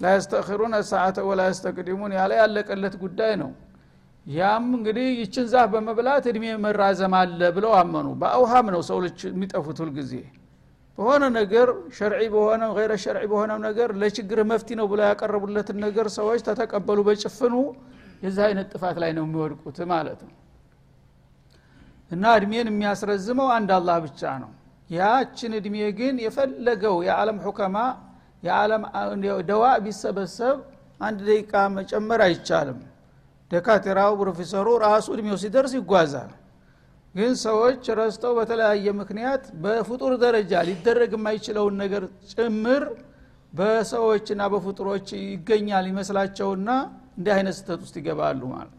ላያስተኪሩን 0.00 0.74
ሰዓተ 0.90 1.18
ወላ 1.28 1.40
ያስተቅዲሙን 1.48 2.12
ያለ 2.18 2.32
ያለቀለት 2.40 2.94
ጉዳይ 3.02 3.32
ነው። 3.42 3.50
ያም 4.26 4.66
እንግዲህ 4.76 5.06
ይችን 5.20 5.46
ዛፍ 5.52 5.68
በመብላት 5.72 6.24
እድሜ 6.30 6.44
መራዘም 6.64 7.14
አለ 7.20 7.40
ብለው 7.56 7.72
አመኑ። 7.80 8.06
በአውሃም 8.20 8.66
ነው 8.74 8.82
ሰው 8.88 8.98
ልጅ 9.04 9.18
የሚጠፉት 9.28 9.78
ሁልጊዜ 9.84 10.12
በሆነ 10.98 11.24
ነገር 11.36 11.68
ሸርዒ 11.96 12.24
በሆነ 12.32 12.62
ገይረ 12.76 12.92
ሸርዒ 13.04 13.24
በሆነ 13.30 13.52
ነገር 13.66 13.90
ለችግር 14.00 14.38
መፍቲ 14.50 14.68
ነው 14.80 14.86
ብለው 14.90 15.06
ያቀረቡለትን 15.10 15.78
ነገር 15.86 16.06
ሰዎች 16.18 16.40
ተተቀበሉ 16.48 16.98
በጭፍኑ። 17.08 17.54
የዚህ 18.24 18.42
አይነት 18.48 18.66
ጥፋት 18.74 18.96
ላይ 19.02 19.12
ነው 19.18 19.24
የሚወድቁት 19.26 19.78
ማለት 19.92 20.20
ነው 20.26 20.34
እና 22.10 22.24
እድሜን 22.36 22.68
የሚያስረዝመው 22.70 23.48
አንድ 23.56 23.70
አላህ 23.76 23.96
ብቻ 24.06 24.30
ነው። 24.42 24.50
ያችን 24.90 25.52
እድሜ 25.58 25.76
ግን 25.98 26.14
የፈለገው 26.24 26.96
የዓለም 27.06 27.38
ሁከማ 27.44 27.76
የዓለም 28.42 28.82
ደዋ 29.50 29.64
ቢሰበሰብ 29.84 30.56
አንድ 31.00 31.18
ደቂቃ 31.28 31.52
መጨመር 31.76 32.20
አይቻልም። 32.26 32.80
ደካቴራው 33.50 34.12
ፕሮፌሰሩ 34.20 34.66
ራሱ 34.84 35.06
እድሜው 35.14 35.36
ሲደርስ 35.42 35.72
ይጓዛል። 35.78 36.32
ግን 37.14 37.32
ሰዎች 37.44 37.84
ረስተው 38.00 38.32
በተለያየ 38.38 38.88
ምክንያት 38.98 39.44
በፍጡር 39.62 40.12
ደረጃ 40.24 40.52
ሊደረግ 40.68 41.12
የማይችለውን 41.16 41.74
ነገር 41.82 42.02
ጭምር 42.32 42.82
በሰዎችና 43.52 44.42
በፍጡሮች 44.52 45.08
ይገኛል 45.24 45.86
ይመስላቸውና 45.90 46.68
እንዲህ 47.16 47.32
አይነት 47.36 47.56
ስተት 47.58 47.80
ውስጥ 47.84 47.96
ይገባሉ 48.00 48.42
ማለት 48.52 48.76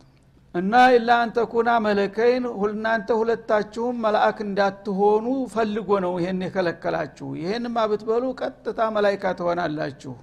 እና 0.56 0.74
ኢላ 0.94 1.10
አንተኩና 1.24 1.70
መለከይን 1.86 2.46
እናንተ 2.68 3.10
ሁለታችሁም 3.20 4.02
መላእክ 4.06 4.40
እንዳትሆኑ 4.46 5.26
ፈልጎ 5.54 6.00
ነው 6.06 6.14
ይሄን 6.20 6.42
የከለከላችሁ። 6.46 7.28
ይሄንማ 7.42 7.86
ብትበሉ 7.92 8.24
ቀጥታ 8.42 8.80
መላይካ 8.96 9.24
ትሆናላችሁ። 9.40 10.14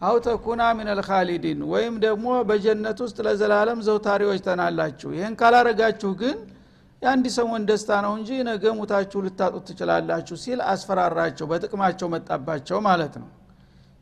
አው 0.00 0.16
ተኩና 0.24 0.62
ምን 0.78 0.88
አልካሊዲን 0.94 1.60
ወይም 1.70 1.94
ደግሞ 2.02 2.26
በጀነት 2.48 2.98
ውስጥ 3.04 3.18
ለዘላለም 3.26 3.78
ዘውታሪዎች 3.86 4.40
ተናላችሁ 4.46 5.10
ይህን 5.16 5.34
ካላረጋችሁ 5.40 6.10
ግን 6.20 6.36
የአንድ 7.02 7.26
ሰሞን 7.36 7.62
ደስታ 7.70 7.90
ነው 8.04 8.12
እንጂ 8.18 8.30
ነገ 8.48 8.64
ሙታችሁ 8.78 9.18
ልታጡት 9.26 9.64
ትችላላችሁ 9.68 10.36
ሲል 10.42 10.60
አስፈራራቸው 10.72 11.46
በጥቅማቸው 11.50 12.10
መጣባቸው 12.14 12.78
ማለት 12.88 13.14
ነው። 13.22 13.30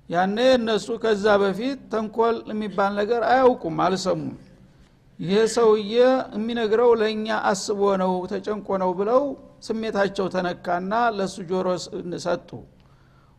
ያኔ 0.09 0.39
እነሱ 0.57 0.89
ከዛ 1.03 1.27
በፊት 1.43 1.79
ተንኮል 1.93 2.37
የሚባል 2.53 2.93
ነገር 3.01 3.23
አያውቁም 3.31 3.79
አልሰሙም 3.87 4.35
ይሄ 5.19 5.35
ሰውዬ 5.55 5.93
የሚነግረው 6.35 6.91
ለእኛ 7.01 7.27
አስቦ 7.51 7.81
ነው 8.03 8.13
ተጨንቆ 8.31 8.69
ነው 8.83 8.91
ብለው 8.99 9.23
ስሜታቸው 9.67 10.27
ተነካና 10.35 10.93
ለሱ 11.17 11.37
ጆሮ 11.51 11.67
ሰጡ። 12.25 12.49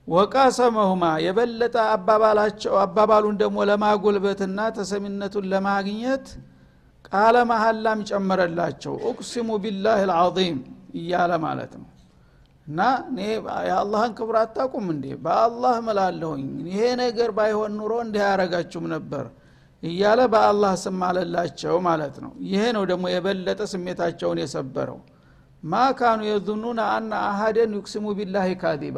ወቃሰመሁማ 0.07 1.03
የበለጠ 1.25 1.75
አባባላቸው 1.93 2.73
አባባሉን 2.83 3.37
ደግሞ 3.41 3.57
ለማጎልበትና 3.69 4.59
ተሰሚነቱን 4.77 5.45
ለማግኘት 5.53 6.25
ቃለ 7.09 7.35
መሀላም 7.51 7.99
ጨመረላቸው። 8.09 8.93
ኡቅሲሙ 9.09 9.49
ቢላህ 9.63 9.99
ልዓظም 10.09 10.57
እያለ 10.99 11.31
ማለት 11.45 11.73
ነው። 11.81 11.89
እና 12.67 12.79
እኔ 13.09 13.17
የአላህን 13.69 14.13
ክብር 14.19 14.35
አታቁም 14.41 14.85
እንዴ? 14.93 15.05
በአላህ 15.25 15.75
መላለሁኝ 15.87 16.45
ይሄ 16.69 16.81
ነገር 17.03 17.29
ባይሆን 17.37 17.73
ኑሮ 17.79 17.93
እንዲህ 18.05 18.23
አያረጋችሁም 18.27 18.87
ነበር 18.95 19.25
እያለ 19.83 20.21
በአላህ 20.33 20.73
ስም 20.81 21.01
አለላቸው 21.07 21.75
ማለት 21.87 22.15
ነው። 22.23 22.31
ይሄ 22.47 22.61
ነው 22.75 22.83
ደግሞ 22.91 23.05
የበለጠ 23.13 23.61
ስሜታቸውን 23.71 24.39
የሰበረው። 24.43 24.99
ማ 25.63 25.83
ካኑ 25.99 26.19
የዙኑነ 26.27 26.79
አና 26.93 27.11
አሀደን 27.27 27.71
ዩቅሲሙ 27.77 28.05
ቢላህ 28.17 28.47
ካዚባ። 28.61 28.97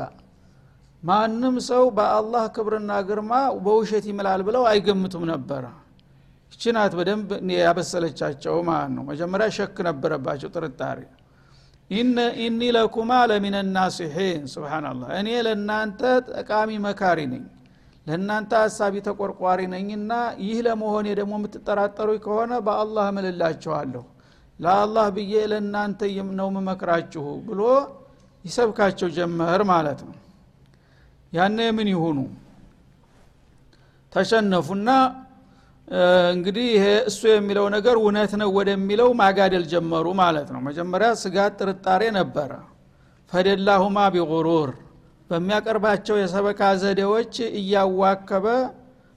ማንም 1.04 1.56
ሰው 1.68 1.84
በአላህ 1.98 2.46
ክብርና 2.56 2.92
ግርማ 3.08 3.34
በውሸት 3.66 4.06
ይምላል 4.10 4.42
ብለው 4.48 4.64
አይገምቱም 4.72 5.24
ነበረ። 5.32 5.66
ይችናት 6.54 6.94
በደንብ 6.98 7.30
ያበሰለቻቸው 7.58 8.56
ማለት 8.70 8.92
ነው። 8.96 9.04
መጀመሪያ 9.10 9.48
ሸክ 9.58 9.78
ነበረባቸው 9.88 10.50
ጥርጣሬ። 10.56 11.00
ኢኒ 12.40 12.62
ለኩማ 12.76 13.12
ለሚን 13.30 13.56
ናሲሒን 13.76 14.42
ስብናላህ 14.54 15.10
እኔ 15.20 15.30
ለእናንተ 15.46 16.02
ጠቃሚ 16.32 16.72
መካሪ 16.86 17.20
ነኝ 17.34 17.44
ለእናንተ 18.08 18.52
ሀሳቢ 18.64 18.94
ተቆርቋሪ 19.08 19.60
ነኝና 19.74 20.12
ይህ 20.44 20.58
ለመሆኔ 20.68 21.08
ደግሞ 21.20 21.34
የምትጠራጠሩ 21.40 22.10
ከሆነ 22.26 22.54
በአላህ 22.66 23.06
እምልላችኋለሁ። 23.12 24.04
ለአላህ 24.60 25.06
ብዬ 25.16 25.34
ለእናንተ 25.52 26.00
ነው 26.40 26.48
ምመክራችሁ 26.56 27.26
ብሎ 27.48 27.62
ይሰብካቸው 28.46 29.10
ጀመር 29.18 29.62
ማለት 29.72 30.00
ነው። 30.08 30.16
ያነ 31.34 31.60
ምን 31.78 31.88
ይሁኑ? 31.94 32.18
ተሸነፉና 34.14 34.90
እንግዲህ 36.32 36.66
ይሄ 36.76 36.86
እሱ 37.10 37.22
የሚለው 37.30 37.66
ነገር 37.76 37.96
እውነት 38.02 38.32
ነው 38.42 38.50
ወደሚለው 38.58 39.10
ማጋደል 39.20 39.66
ጀመሩ 39.74 40.06
ማለት 40.22 40.48
ነው። 40.54 40.62
መጀመሪያ 40.68 41.10
ስጋት 41.22 41.54
ጥርጣሬ 41.62 42.04
ነበረ። 42.18 42.52
ፈደላሁማ 43.32 43.98
ቢጉሩር 44.14 44.70
በሚያቀርባቸው 45.30 46.16
የሰበካ 46.20 46.62
ዘዴዎች 46.82 47.34
እያዋከበ 47.60 48.46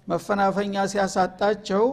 መፈናፈኛ 0.07 0.75
ሲያሳጣቸው 0.93 1.85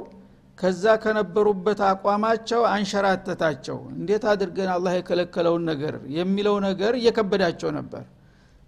ከዛ 0.57 0.83
ከነበሩበት 1.03 1.79
አቋማቸው 1.89 2.61
አንሸራተታቸው። 2.71 3.77
እንዴት 3.93 4.23
አድርገን 4.31 4.69
አላህ 4.75 4.93
የከለከለውን 4.97 5.63
ነገር 5.71 5.95
የሚለው 6.15 6.55
ነገር 6.67 6.93
እየከበዳቸው 6.99 7.69
ነበር። 7.77 8.05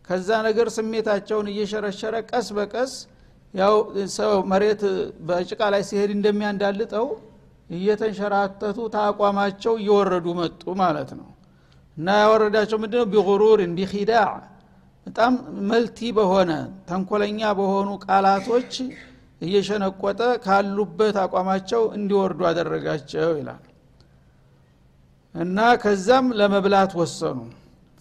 ከዛ 0.09 0.29
ነገር 0.47 0.67
ስሜታቸውን 0.75 1.47
እየሸረሸረ 1.53 2.15
ቀስ 2.29 2.47
በቀስ 2.57 2.93
ያው 3.53 3.75
ሰው 4.15 4.31
መሬት 4.51 4.81
በጭቃ 5.27 5.61
ላይ 5.73 5.81
ሲሄድ 5.89 6.11
እንደሚያንዳልጠው 6.17 7.07
እየተንሸራተቱ 7.69 8.77
ታቋማቸው 8.95 9.73
እየወረዱ 9.81 10.27
መጡ 10.39 10.63
ማለት 10.81 11.11
ነው። 11.19 11.27
እና 11.97 12.09
ያወረዳቸው 12.21 12.77
ምንድነው? 12.83 13.07
ቢጉሩር 13.13 13.59
ቢኺዳዕ 13.77 14.29
በጣም 15.07 15.33
መልቲ 15.69 15.99
በሆነ 16.17 16.51
ተንኮለኛ 16.89 17.39
በሆኑ 17.59 17.89
ቃላቶች 18.05 18.73
እየሸነቆጠ 19.41 20.21
ካሉበት 20.43 21.17
አቋማቸው 21.23 21.83
እንዲወርዱ 21.97 22.39
አደረጋቸው 22.49 23.29
ይላል። 23.39 23.63
እና 25.35 25.57
ከዛም 25.81 26.27
ለመብላት 26.39 26.93
ወሰኑ። 26.99 27.39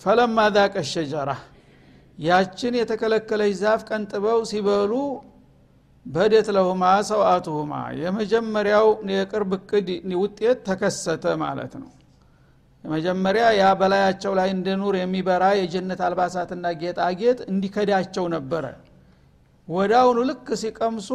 ፈለማ 0.01 0.39
ዛቀ 0.57 0.77
ሸጀራ 0.91 1.31
ያችን 2.19 2.75
የተከለከለች 2.79 3.53
ዛፍ 3.61 3.81
ቀንጥበው 3.89 4.41
ሲበሉ 4.51 4.93
በደት 6.07 6.49
ለሁማ 6.57 6.83
ሰውአቱሁማ 7.09 7.73
የመጀመሪያው 8.03 8.87
የቅርብ 9.13 9.53
እቅድ 9.59 9.89
ውጤት 10.23 10.59
ተከሰተ 10.69 11.25
ማለት 11.43 11.73
ነው 11.83 11.91
መጀመሪያ 12.85 13.45
ያ 13.57 13.65
በላያቸው 13.81 14.33
ላይ 14.39 14.49
እንደ 14.55 14.69
ኑር 14.81 14.95
የሚበራ 14.99 15.45
የጀነት 15.59 16.01
አልባሳትና 16.07 16.67
ጌጣጌጥ 16.83 17.39
እንዲከዳቸው 17.53 18.27
ነበረ። 18.35 18.65
ወዳውኑ 19.69 20.19
ልክ 20.29 20.47
ሲቀምሱ 20.61 21.09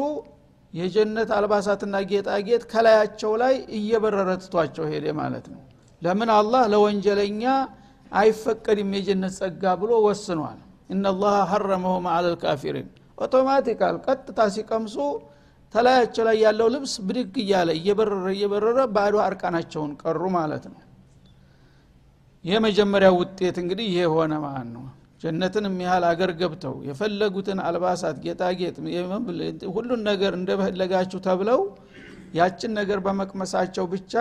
የጀነት 0.74 1.30
አልባሳትና 1.38 1.96
ጌጣጌጥ 2.12 2.62
ከላያቸው 2.72 3.32
ላይ 3.42 3.56
እየበረረ 3.78 4.30
ትቷቸው 4.44 4.86
ሄደ 4.92 5.06
ማለት 5.20 5.46
ነው። 5.54 5.62
ለምን 6.02 6.30
አላህ 6.38 6.64
ለወንጀለኛ 6.74 7.44
አይፈቀድም 8.12 8.92
የጀነት 8.98 9.34
ጸጋ 9.40 9.64
ብሎ 9.82 9.92
ወስኗል። 10.08 10.60
إن 10.90 11.01
الله 11.01 11.36
حرمهما 11.52 12.08
على 12.14 12.36
الكافرين። 12.44 12.88
automatical 13.18 13.96
ቀጥታ 14.06 14.40
ሲቀምሱ 14.56 14.96
ተላያቸው 15.74 16.24
ላይ 16.28 16.38
ያለው 16.44 16.68
ልብስ 16.74 16.94
ብድግ 17.08 17.36
እያለ 17.44 17.70
እየበረረ 17.80 18.26
እየበረረ 18.36 18.80
ባዶ 18.96 19.16
እርቃናቸውን 19.26 19.92
ቀሩ 20.02 20.22
ማለት 20.36 20.66
ነው 20.72 20.80
የመጀመሪያው 22.44 23.16
ውጤት 23.22 23.58
እንግዲህ 23.62 23.86
ይሄ 23.92 24.06
ሆነ 24.14 24.34
ማለት 24.46 24.70
ነው። 24.74 24.84
ጀነትን 25.24 25.66
የሚያህል 25.68 26.04
አገር 26.08 26.32
ገብተው 26.40 26.74
የፈለጉትን 26.88 27.60
አልባሳት 27.68 28.18
ጌጣጌጥ 28.26 28.76
ሁሉን 29.76 30.02
ነገር 30.10 30.34
እንደፈለጋችሁ 30.40 31.20
ተብለው 31.28 31.62
ያችን 32.34 32.72
ነገር 32.80 33.00
በመቅመሳቸው 33.06 33.86
ብቻ 33.94 34.14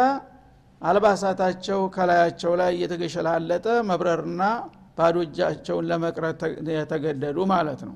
አልባሳታቸው 0.82 1.80
ከላያቸው 1.94 2.52
ላይ 2.60 2.70
እየተገሸላለጠ 2.76 3.66
መብረርና 3.90 4.42
ባዶ 4.98 5.18
እጃቸውን 5.26 5.86
ለመቅረት 5.90 6.40
የተገደዱ 6.74 7.38
ማለት 7.52 7.82
ነው 7.88 7.94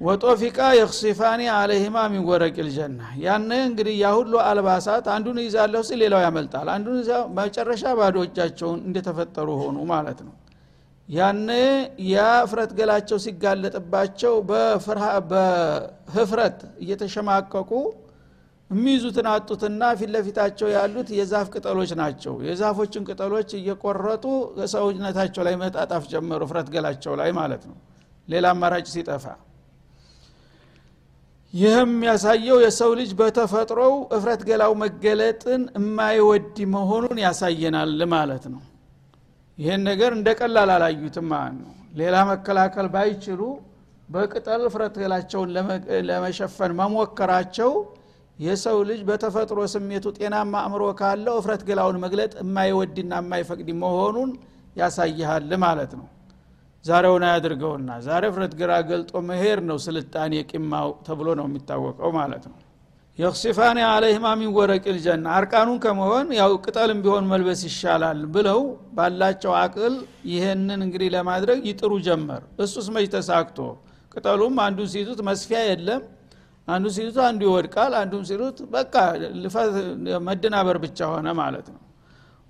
ወጦፊቃ 0.00 0.58
የክሲፋኒ 0.78 1.40
አለህማ 1.52 1.96
ሚን 2.10 2.24
ልጀና 2.66 3.00
ያነ 3.22 3.50
እንግዲህ 3.68 3.94
ያ 4.00 4.08
አልባሳት 4.44 5.06
አንዱን 5.14 5.38
ይዛለሁ 5.44 5.80
ሲል 5.88 5.98
ሌላው 6.02 6.20
ያመልጣል። 6.24 6.68
አንዱን 6.74 6.98
መጨረሻ 7.38 7.94
ባዶ 7.98 8.16
እጃቸውን 8.26 8.80
እንደተፈጠሩ 8.88 9.48
ሆኑ 9.62 9.78
ማለት 9.92 10.20
ነው። 10.26 10.34
ያነ 11.08 11.50
ያ 12.08 12.16
እፍረት 12.44 12.72
ገላቸው 12.78 13.18
ሲጋለጥባቸው 13.24 14.34
በህፍረት 15.30 16.58
እየተሸማቀቁ 16.82 17.70
የሚይዙትን 18.70 19.26
አጡትና 19.32 19.82
ፊት 19.98 20.38
ያሉት 20.74 21.10
የዛፍ 21.18 21.46
ቅጠሎች 21.54 21.90
ናቸው። 22.00 22.34
የዛፎችን 22.48 23.06
ቅጠሎች 23.08 23.50
እየቆረጡ 23.60 24.24
ሰውነታቸው 24.74 25.44
ላይ 25.48 25.56
መጣጣፍ 25.62 26.04
ጀመሩ 26.12 26.42
እፍረት 26.48 26.70
ገላቸው 26.74 27.14
ላይ 27.22 27.32
ማለት 27.40 27.62
ነው። 27.70 27.76
ሌላ 28.28 28.46
አማራጭ 28.54 28.86
ሲጠፋ 28.94 29.24
ይህም 31.54 31.92
ያሳየው 32.06 32.58
የሰው 32.62 32.90
ልጅ 32.98 33.10
በተፈጥሮው 33.18 33.94
እፍረት 34.16 34.40
ገላው 34.48 34.72
መገለጥን 34.82 35.62
የማይወድ 35.78 36.56
መሆኑን 36.74 37.18
ያሳየናል 37.24 38.00
ማለት 38.12 38.44
ነው። 38.52 38.60
ይህን 39.58 39.82
ነገር 39.88 40.10
እንደ 40.16 40.28
ቀላል 40.40 40.70
አላዩትም 40.74 41.26
ማለት 41.32 41.56
ነው። 41.62 41.70
ሌላ 42.00 42.16
መከላከል 42.30 42.88
ባይችሉ 42.94 43.40
በቅጠል 44.08 44.62
እፍረት 44.68 44.94
ገላቸውን 45.02 45.50
ለመሸፈን 46.10 46.74
መሞከራቸው 46.80 47.72
የሰው 48.38 48.78
ልጅ 48.88 49.00
በተፈጥሮ 49.08 49.60
ስሜቱ 49.72 50.06
ጤናማ 50.18 50.54
አእምሮ 50.62 50.84
ካለው 51.00 51.34
እፍረት 51.40 51.62
ገላውን 51.68 51.96
መግለጥ 52.04 52.32
የማይወድና 52.42 53.12
የማይፈቅድ 53.22 53.70
መሆኑን 53.82 54.30
ያሳይሃል 54.76 55.50
ማለት 55.64 55.92
ነው 55.98 56.06
ዛሬውን 56.84 57.24
አያድርገውና 57.28 57.90
ዛሬ 58.04 58.24
ፍረት 58.34 58.52
ግራ 58.60 58.72
ገልጦ 58.90 59.12
መሄድ 59.28 59.60
ነው 59.68 59.78
ስልጣኔ 59.86 60.34
ቂማው 60.50 60.88
ተብሎ 61.06 61.28
ነው 61.40 61.46
የሚታወቀው 61.48 62.10
ማለት 62.18 62.44
ነው። 62.50 62.58
የክሲፋኒ 63.18 63.78
አለህማ 63.86 64.26
ሚን 64.40 64.50
ወረቅ 64.56 64.84
ልጀና 64.96 65.26
አርቃኑን 65.36 65.78
ከመሆን 65.84 66.28
ያው 66.38 66.52
ቅጠልም 66.64 66.98
ቢሆን 67.04 67.24
መልበስ 67.30 67.62
ይሻላል 67.68 68.20
ብለው 68.34 68.60
ባላቸው 68.96 69.52
አቅል 69.62 69.94
ይህንን 70.32 70.80
እንግዲህ 70.86 71.08
ለማድረግ 71.16 71.58
ይጥሩ 71.70 71.92
ጀመር። 72.06 72.44
እሱስ 72.64 72.86
መች 72.94 73.08
ተሳክቶ? 73.14 73.58
ቅጠሉም 74.14 74.54
አንዱን 74.66 74.88
ሲይዙት 74.92 75.20
መስፊያ 75.28 75.58
የለም። 75.68 76.04
አንዱ 76.68 76.86
ሲይዙት 76.94 77.18
አንዱ 77.26 77.42
ይወድቃል 77.48 77.92
አንዱም 78.00 78.22
ሲሉት 78.28 78.58
በቃ 78.72 78.94
መደናበር 80.26 80.78
ብቻ 80.84 80.98
ሆነ 81.12 81.28
ማለት 81.40 81.68
ነው 81.74 81.80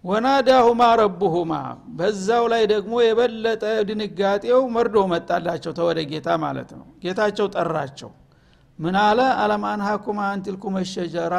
ወናዳሁማ 0.05 0.83
ረቡሁማ 1.01 1.53
በዛው 1.99 2.45
ላይ 2.53 2.63
ደግሞ 2.73 2.95
የበለጠ 3.05 3.65
ድንጋጤው 3.89 4.61
መርዶ 4.75 4.97
መጣላቸው 5.13 5.73
ተወደ 5.79 5.99
ጌታ 6.11 6.29
ማለት 6.45 6.71
ነው። 6.79 6.87
ጌታቸው 7.03 7.47
ጠራቸው። 7.55 8.11
ምን 8.79 8.97
አለ? 9.03 9.21
አለም 9.43 9.65
አንሃኩማ 9.71 10.19
አንቲልኩም 10.33 10.75
ሸጀራ 10.93 11.35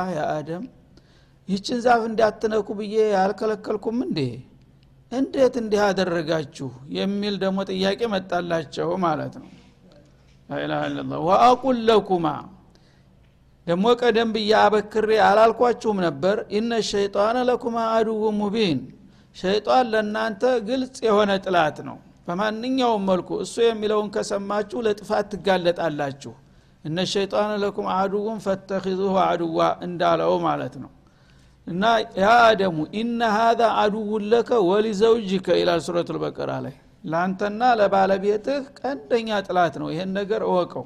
ይችን 1.49 1.77
ዛፍ 1.85 2.01
እንዳትነኩ 2.09 2.67
ብዬ 2.79 2.95
ያልከለከልኩም 3.13 3.97
እንዴ? 4.05 4.19
እንዴት 5.11 5.55
እንዲህ 5.61 5.81
አደረጋችሁ? 5.85 6.67
የሚል 6.97 7.35
ደግሞ 7.43 7.59
ጥያቄ 7.71 8.01
መጣላቸው 8.13 8.89
ማለት 9.05 9.35
ነው። 9.41 9.49
ኢላላህ 10.49 11.19
ወአቁል 11.27 11.79
ለኩማ 11.87 12.27
ደግሞ 13.69 13.85
ቀደም 14.01 14.29
ብዬ 14.35 14.51
አበክሬ 14.59 15.09
አላልኳችሁም 15.25 15.97
ነበር። 16.05 16.37
ኢነ 16.57 16.71
ሸይጣነ 16.89 17.37
ለኩማ 17.49 17.77
አድው 17.95 18.23
ሙቢን። 18.39 18.79
ሸይጣን 19.35 19.85
ለእናንተ 19.93 20.43
ግልጽ 20.69 20.97
የሆነ 21.07 21.31
ጥላት 21.43 21.77
ነው። 21.87 21.97
በማንኛውም 22.27 23.03
መልኩ 23.09 23.29
እሱ 23.43 23.55
የሚለውን 23.65 24.07
ከሰማችሁ 24.15 24.79
ለጥፋት 24.85 25.27
ትጋለጣላችሁ። 25.33 26.33
እነ 26.85 26.97
ሸይጣን 27.13 27.51
ለኩም 27.63 27.87
አድውን 27.95 28.37
ፈተኪዙሁ 28.45 29.13
አድዋ 29.25 29.57
እንዳለው 29.87 30.33
ማለት 30.47 30.75
ነው። 30.83 30.91
እና 31.67 31.83
ያ 32.19 32.27
አደሙ 32.45 32.77
ኢነ 32.99 33.21
ሀዛ 33.35 33.61
አዱውን 33.81 34.23
ለከ 34.31 34.49
ወሊዘውጅከ 34.69 35.47
ይላል 35.59 35.81
ሱረቱ 35.87 36.09
ልበቀራ 36.17 36.51
ላይ። 36.65 36.75
ለአንተና 37.03 37.61
ለባለቤትህ 37.79 38.63
ቀንደኛ 38.79 39.29
ጥላት 39.47 39.75
ነው። 39.81 39.89
ይሄን 39.93 40.11
ነገር 40.19 40.41
እወቀው 40.47 40.85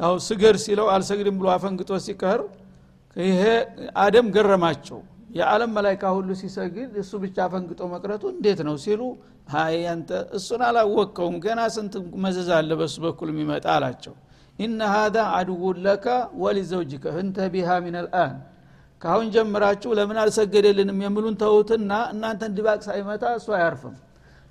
ያው 0.00 0.14
ስገድ 0.26 0.56
ሲለው 0.62 0.86
አልሰግድም 0.94 1.36
ብሎ 1.40 1.48
አፈንግጦ 1.54 1.90
ሲቀር 2.06 2.40
ይሄ 3.16 3.42
አደም 4.02 4.28
ገረማቸው። 4.36 5.00
የዓለም 5.36 5.70
መላይካ 5.76 6.04
ሁሉ 6.16 6.30
ሲሰግድ 6.40 6.90
እሱ 7.02 7.12
ብቻ 7.22 7.36
አፈንግጦ 7.46 7.80
መቅረቱ 7.92 8.22
እንዴት 8.34 8.60
ነው 8.66 8.76
ሲሉ 8.84 9.00
አንተ 9.92 10.10
እሱን 10.38 10.62
አላወቅከውም 10.68 11.36
ገና 11.44 11.60
ስንት 11.74 11.94
መዘዝ 12.24 12.48
አለ 12.58 12.70
በሱ 12.80 12.96
በኩል 13.04 13.28
የሚመጣ 13.32 13.66
አላቸው። 13.74 14.14
ኢነ 14.58 14.80
ሀዛ 14.92 15.16
አድውን 15.36 15.78
ለከ 15.86 16.06
ወሊዘውጅከ 16.42 17.04
እንተ 17.22 17.46
ቢሃ 17.54 17.70
ሚን 17.84 17.96
አልአን 18.00 18.34
ካሁን 19.02 19.26
ጀምራችሁ 19.34 19.90
ለምን 19.98 20.18
አልሰገደልንም 20.22 20.98
የሚሉን 21.04 21.34
ተውትና 21.40 21.92
እናንተን 22.12 22.52
ድባቅ 22.58 22.80
ሳይመታ 22.86 23.24
እሱ 23.38 23.48
አያርፍም 23.56 23.96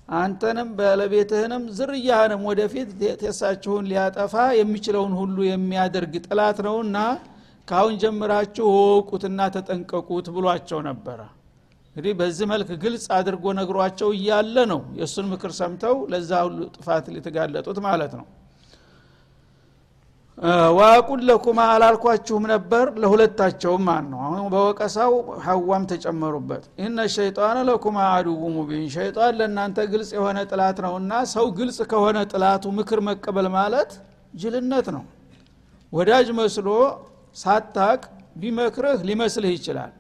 አንተንም 0.08 0.70
ባለቤትህንም 0.78 1.64
ዝርያህንም 1.78 2.42
ወደፊት 2.50 2.90
ቴሳችሁን 3.22 3.86
ሊያጠፋ 3.92 4.34
የሚችለውን 4.60 5.14
ሁሉ 5.20 5.38
የሚያደርግ 5.48 6.14
ጥላት 6.28 6.58
ነውና 6.68 6.98
ካሁን 7.68 7.94
ጀምራችሁ 8.02 8.68
ወቁትና 8.90 9.42
ተጠንቀቁት 9.56 10.28
ብሏቸው 10.36 10.80
ነበረ። 10.90 11.20
እንግዲህ 11.96 12.14
በዚህ 12.20 12.46
መልክ 12.52 12.70
ግልጽ 12.84 13.06
አድርጎ 13.18 13.46
ነግሯቸው 13.58 14.10
እያለ 14.18 14.58
ነው 14.72 14.80
የእሱን 15.00 15.28
ምክር 15.34 15.52
ሰምተው 15.60 15.96
ለዛ 16.12 16.32
ሁሉ 16.48 16.60
ጥፋት 16.76 17.06
ሊተጋለጡት 17.16 17.80
ማለት 17.88 18.14
ነው 18.20 18.26
ዋቁል 20.78 21.20
ለኩማ 21.28 21.60
አላልኳችሁም 21.74 22.46
ነበር። 22.52 22.86
ለሁለታቸውም 23.02 23.84
ማን 23.88 24.06
ነው? 24.12 24.20
አሁን 24.28 24.46
በወቀሳው 24.54 25.14
ሀዋም 25.46 25.84
ተጨመሩበት። 25.92 26.64
ኢነ 26.80 26.98
ሸይጣን 27.16 27.58
ለኩማ 27.70 27.98
አድቡ 28.14 28.42
ሙቢን። 28.56 28.86
ሸይጣን 28.96 29.34
ለእናንተ 29.40 29.78
ግልጽ 29.92 30.12
የሆነ 30.18 30.38
ጥላት 30.52 30.78
ነውና 30.86 31.12
ሰው 31.34 31.46
ግልጽ 31.60 31.80
ከሆነ 31.92 32.18
ጥላቱ 32.32 32.64
ምክር 32.78 33.02
መቀበል 33.10 33.50
ማለት 33.58 33.92
ጅልነት 34.36 34.88
ነው። 34.96 35.04
ወዳጅ 35.94 36.28
መስሎ 36.38 36.68
ሳታቅ 37.36 38.02
ቢመክርህ 38.42 39.00
ሊመስልህ 39.08 39.54
ይችላል። 39.58 39.92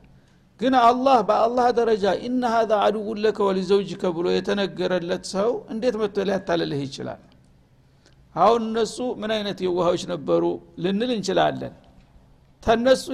ግን 0.60 0.74
አላህ 0.82 1.18
በአላህ 1.30 1.68
ደረጃ 1.78 2.06
ኢነ 2.26 2.42
ሀዛ 2.54 2.72
አድውን 2.86 3.20
ለከ 3.24 3.40
ወሊዘውጅከ 3.48 4.04
ብሎ 4.16 4.26
የተነገረለት 4.36 5.24
ሰው 5.34 5.52
እንዴት 5.74 5.96
መጥቶ 6.02 6.26
ሊያታልልህ 6.28 6.82
ይችላል 6.86 7.22
አሁን 8.36 8.62
እነሱ 8.68 8.98
ምን 9.22 9.32
አይነት 9.36 9.58
የዋሃዎች 9.66 10.04
ነበሩ 10.12 10.44
ልንል 10.84 11.12
እንችላለን። 11.16 11.74
ተነሱ 12.64 13.06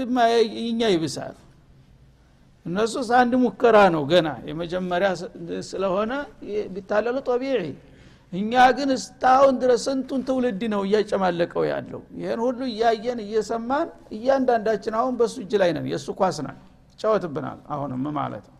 እኛ 0.64 0.82
ይብሳል። 0.94 1.38
እነሱስ 2.66 3.10
አንድ 3.20 3.34
ሙከራ 3.44 3.78
ነው 3.96 4.04
ገና 4.12 4.30
የመጀመሪያ 4.50 5.10
ስለሆነ 5.70 6.12
ቢታለሉ 6.74 7.18
ጦቢዒ 7.28 7.62
እኛ 8.34 8.54
ግን 8.78 8.90
እስታሁን 8.96 9.56
ድረስ 9.62 9.84
ስንቱን 9.88 10.22
ትውልድ 10.28 10.62
ነው 10.74 10.82
እያጨማለቀው 10.88 11.64
ያለው? 11.72 12.02
ይህን 12.20 12.40
ሁሉ 12.46 12.60
እያየን 12.72 13.20
እየሰማን 13.26 13.88
እያንዳንዳችን 14.16 14.94
አሁን 15.00 15.14
በእሱ 15.20 15.36
እጅ 15.44 15.54
ላይ 15.62 15.72
ነን። 15.76 15.88
የእሱ 15.92 16.08
ኳስ 16.20 16.38
ናል 16.46 16.58
ይጫወትብናል 16.92 17.60
አሁንም 17.74 18.04
ማለት 18.20 18.46
ነው 18.50 18.59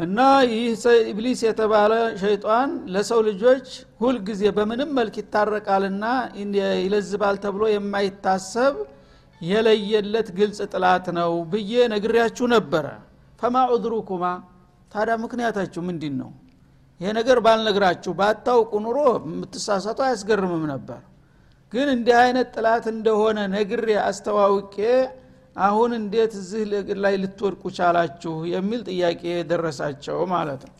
እና 0.00 0.18
ይህ 0.50 0.82
ኢብሊስ 1.10 1.40
የተባለ 1.46 1.92
ሸይጣን 2.20 2.70
ለሰው 2.94 3.20
ልጆች 3.26 3.66
ሁልጊዜ 4.02 4.42
በምንም 4.56 4.90
መልክ 4.98 5.14
ይታረቃልና 5.20 6.04
ይለዝባል 6.84 7.36
ተብሎ 7.44 7.64
የማይታሰብ 7.72 8.76
የለየለት 9.40 10.28
ግልጽ 10.38 10.58
ጥላት 10.72 11.06
ነው 11.18 11.32
ብዬ 11.52 11.72
ነግሬያችሁ 11.92 12.46
ነበረ። 12.54 12.86
ፈማ 13.40 13.56
ዑድሩኩማ? 13.72 14.24
ታዲያ 14.92 15.14
ምክንያታችሁ 15.24 15.80
ምንድን 15.88 16.14
ነው? 16.20 16.30
ይሄ 17.00 17.10
ነገር 17.18 17.38
ባልነግራችሁ 17.44 18.12
ባታውቁ 18.18 18.72
ኑሮ 18.84 18.98
የምትሳሳቱ 19.20 19.98
አያስገርምም 20.06 20.64
ነበር። 20.72 21.00
ግን 21.72 21.88
እንዲህ 21.94 22.16
አይነት 22.24 22.48
ጥላት 22.56 22.84
እንደሆነ 22.94 23.38
ነግሬ 23.54 23.88
አስተዋውቄ 24.08 24.76
አሁን 25.56 25.90
እንዴት 25.98 26.32
እዚህ 26.40 26.62
ላይ 27.04 27.14
ልትወድቁ 27.22 27.62
ቻላችሁ 27.78 28.34
የሚል 28.52 28.80
ጥያቄ 28.88 29.22
ደረሳቸው 29.50 30.18
ማለት 30.32 30.62
ነው። 30.68 30.76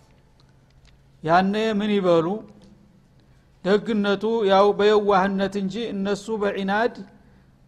ያኔ 1.22 1.54
ምን 1.78 1.90
ይበሉ? 1.96 2.26
ደግነቱ 3.64 4.24
ያው 4.50 4.66
በየዋህነት 4.78 5.54
እንጂ 5.62 5.74
እነሱ 5.94 6.26
በዒናድ 6.42 6.94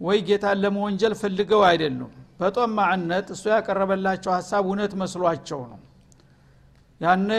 ወይ 0.01 0.19
ጌታን 0.29 0.59
ለመወንጀል 0.63 1.15
ፈልገው 1.21 1.63
አይደሉም። 1.69 2.13
በጦማዕነት 2.41 3.27
እሱ 3.35 3.45
ያቀረበላቸው 3.55 4.31
ሀሳብ 4.37 4.63
እውነት 4.69 4.93
መስሏቸው 5.03 5.61
ነው። 5.73 5.81
ያነ 7.01 7.31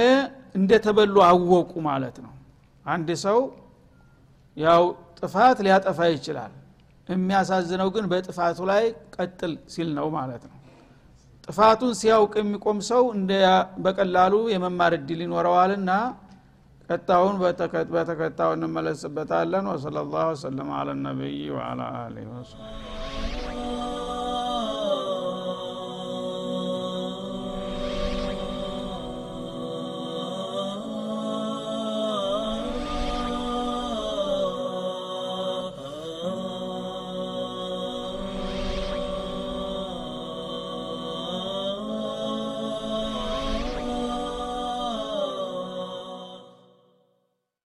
እንደተበሉ 0.56 1.15
አወቁ 1.28 1.71
ማለት 1.88 2.17
ነው። 2.26 2.34
አንድ 2.86 3.10
ሰው 3.26 3.39
ያው 4.58 4.84
ጥፋት 5.19 5.58
ሊያጠፋ 5.65 5.99
ይችላል 6.13 6.54
የሚያሳዝነው 7.10 7.88
ግን 7.96 8.06
በጥፋቱ 8.12 8.60
ላይ 8.70 8.84
ቀጥል 9.16 9.54
ሲል 9.74 9.89
ነው 9.98 10.08
ማለት 10.16 10.44
ነው። 10.50 10.58
ጥፋቱን 11.48 11.94
ሲያውቅ 12.02 12.34
የሚቆም 12.42 12.78
ሰው 12.89 13.04
በቀላሉ 13.86 14.34
የመማር 14.54 14.94
እድል 15.00 15.22
ይኖረዋልና 15.26 15.92
ቀጣውን 16.89 17.36
በተከታው 17.94 18.52
እንመለስበታለን። 18.56 19.68
ወሰለ 19.72 19.98
ላሁ 20.08 20.26
ወሰለም 20.32 20.72
አለ 20.80 20.89
ነቢይ 21.04 21.39
ወአላ 21.56 21.82
አሊህ 22.02 22.28
ወሰለም 22.34 23.43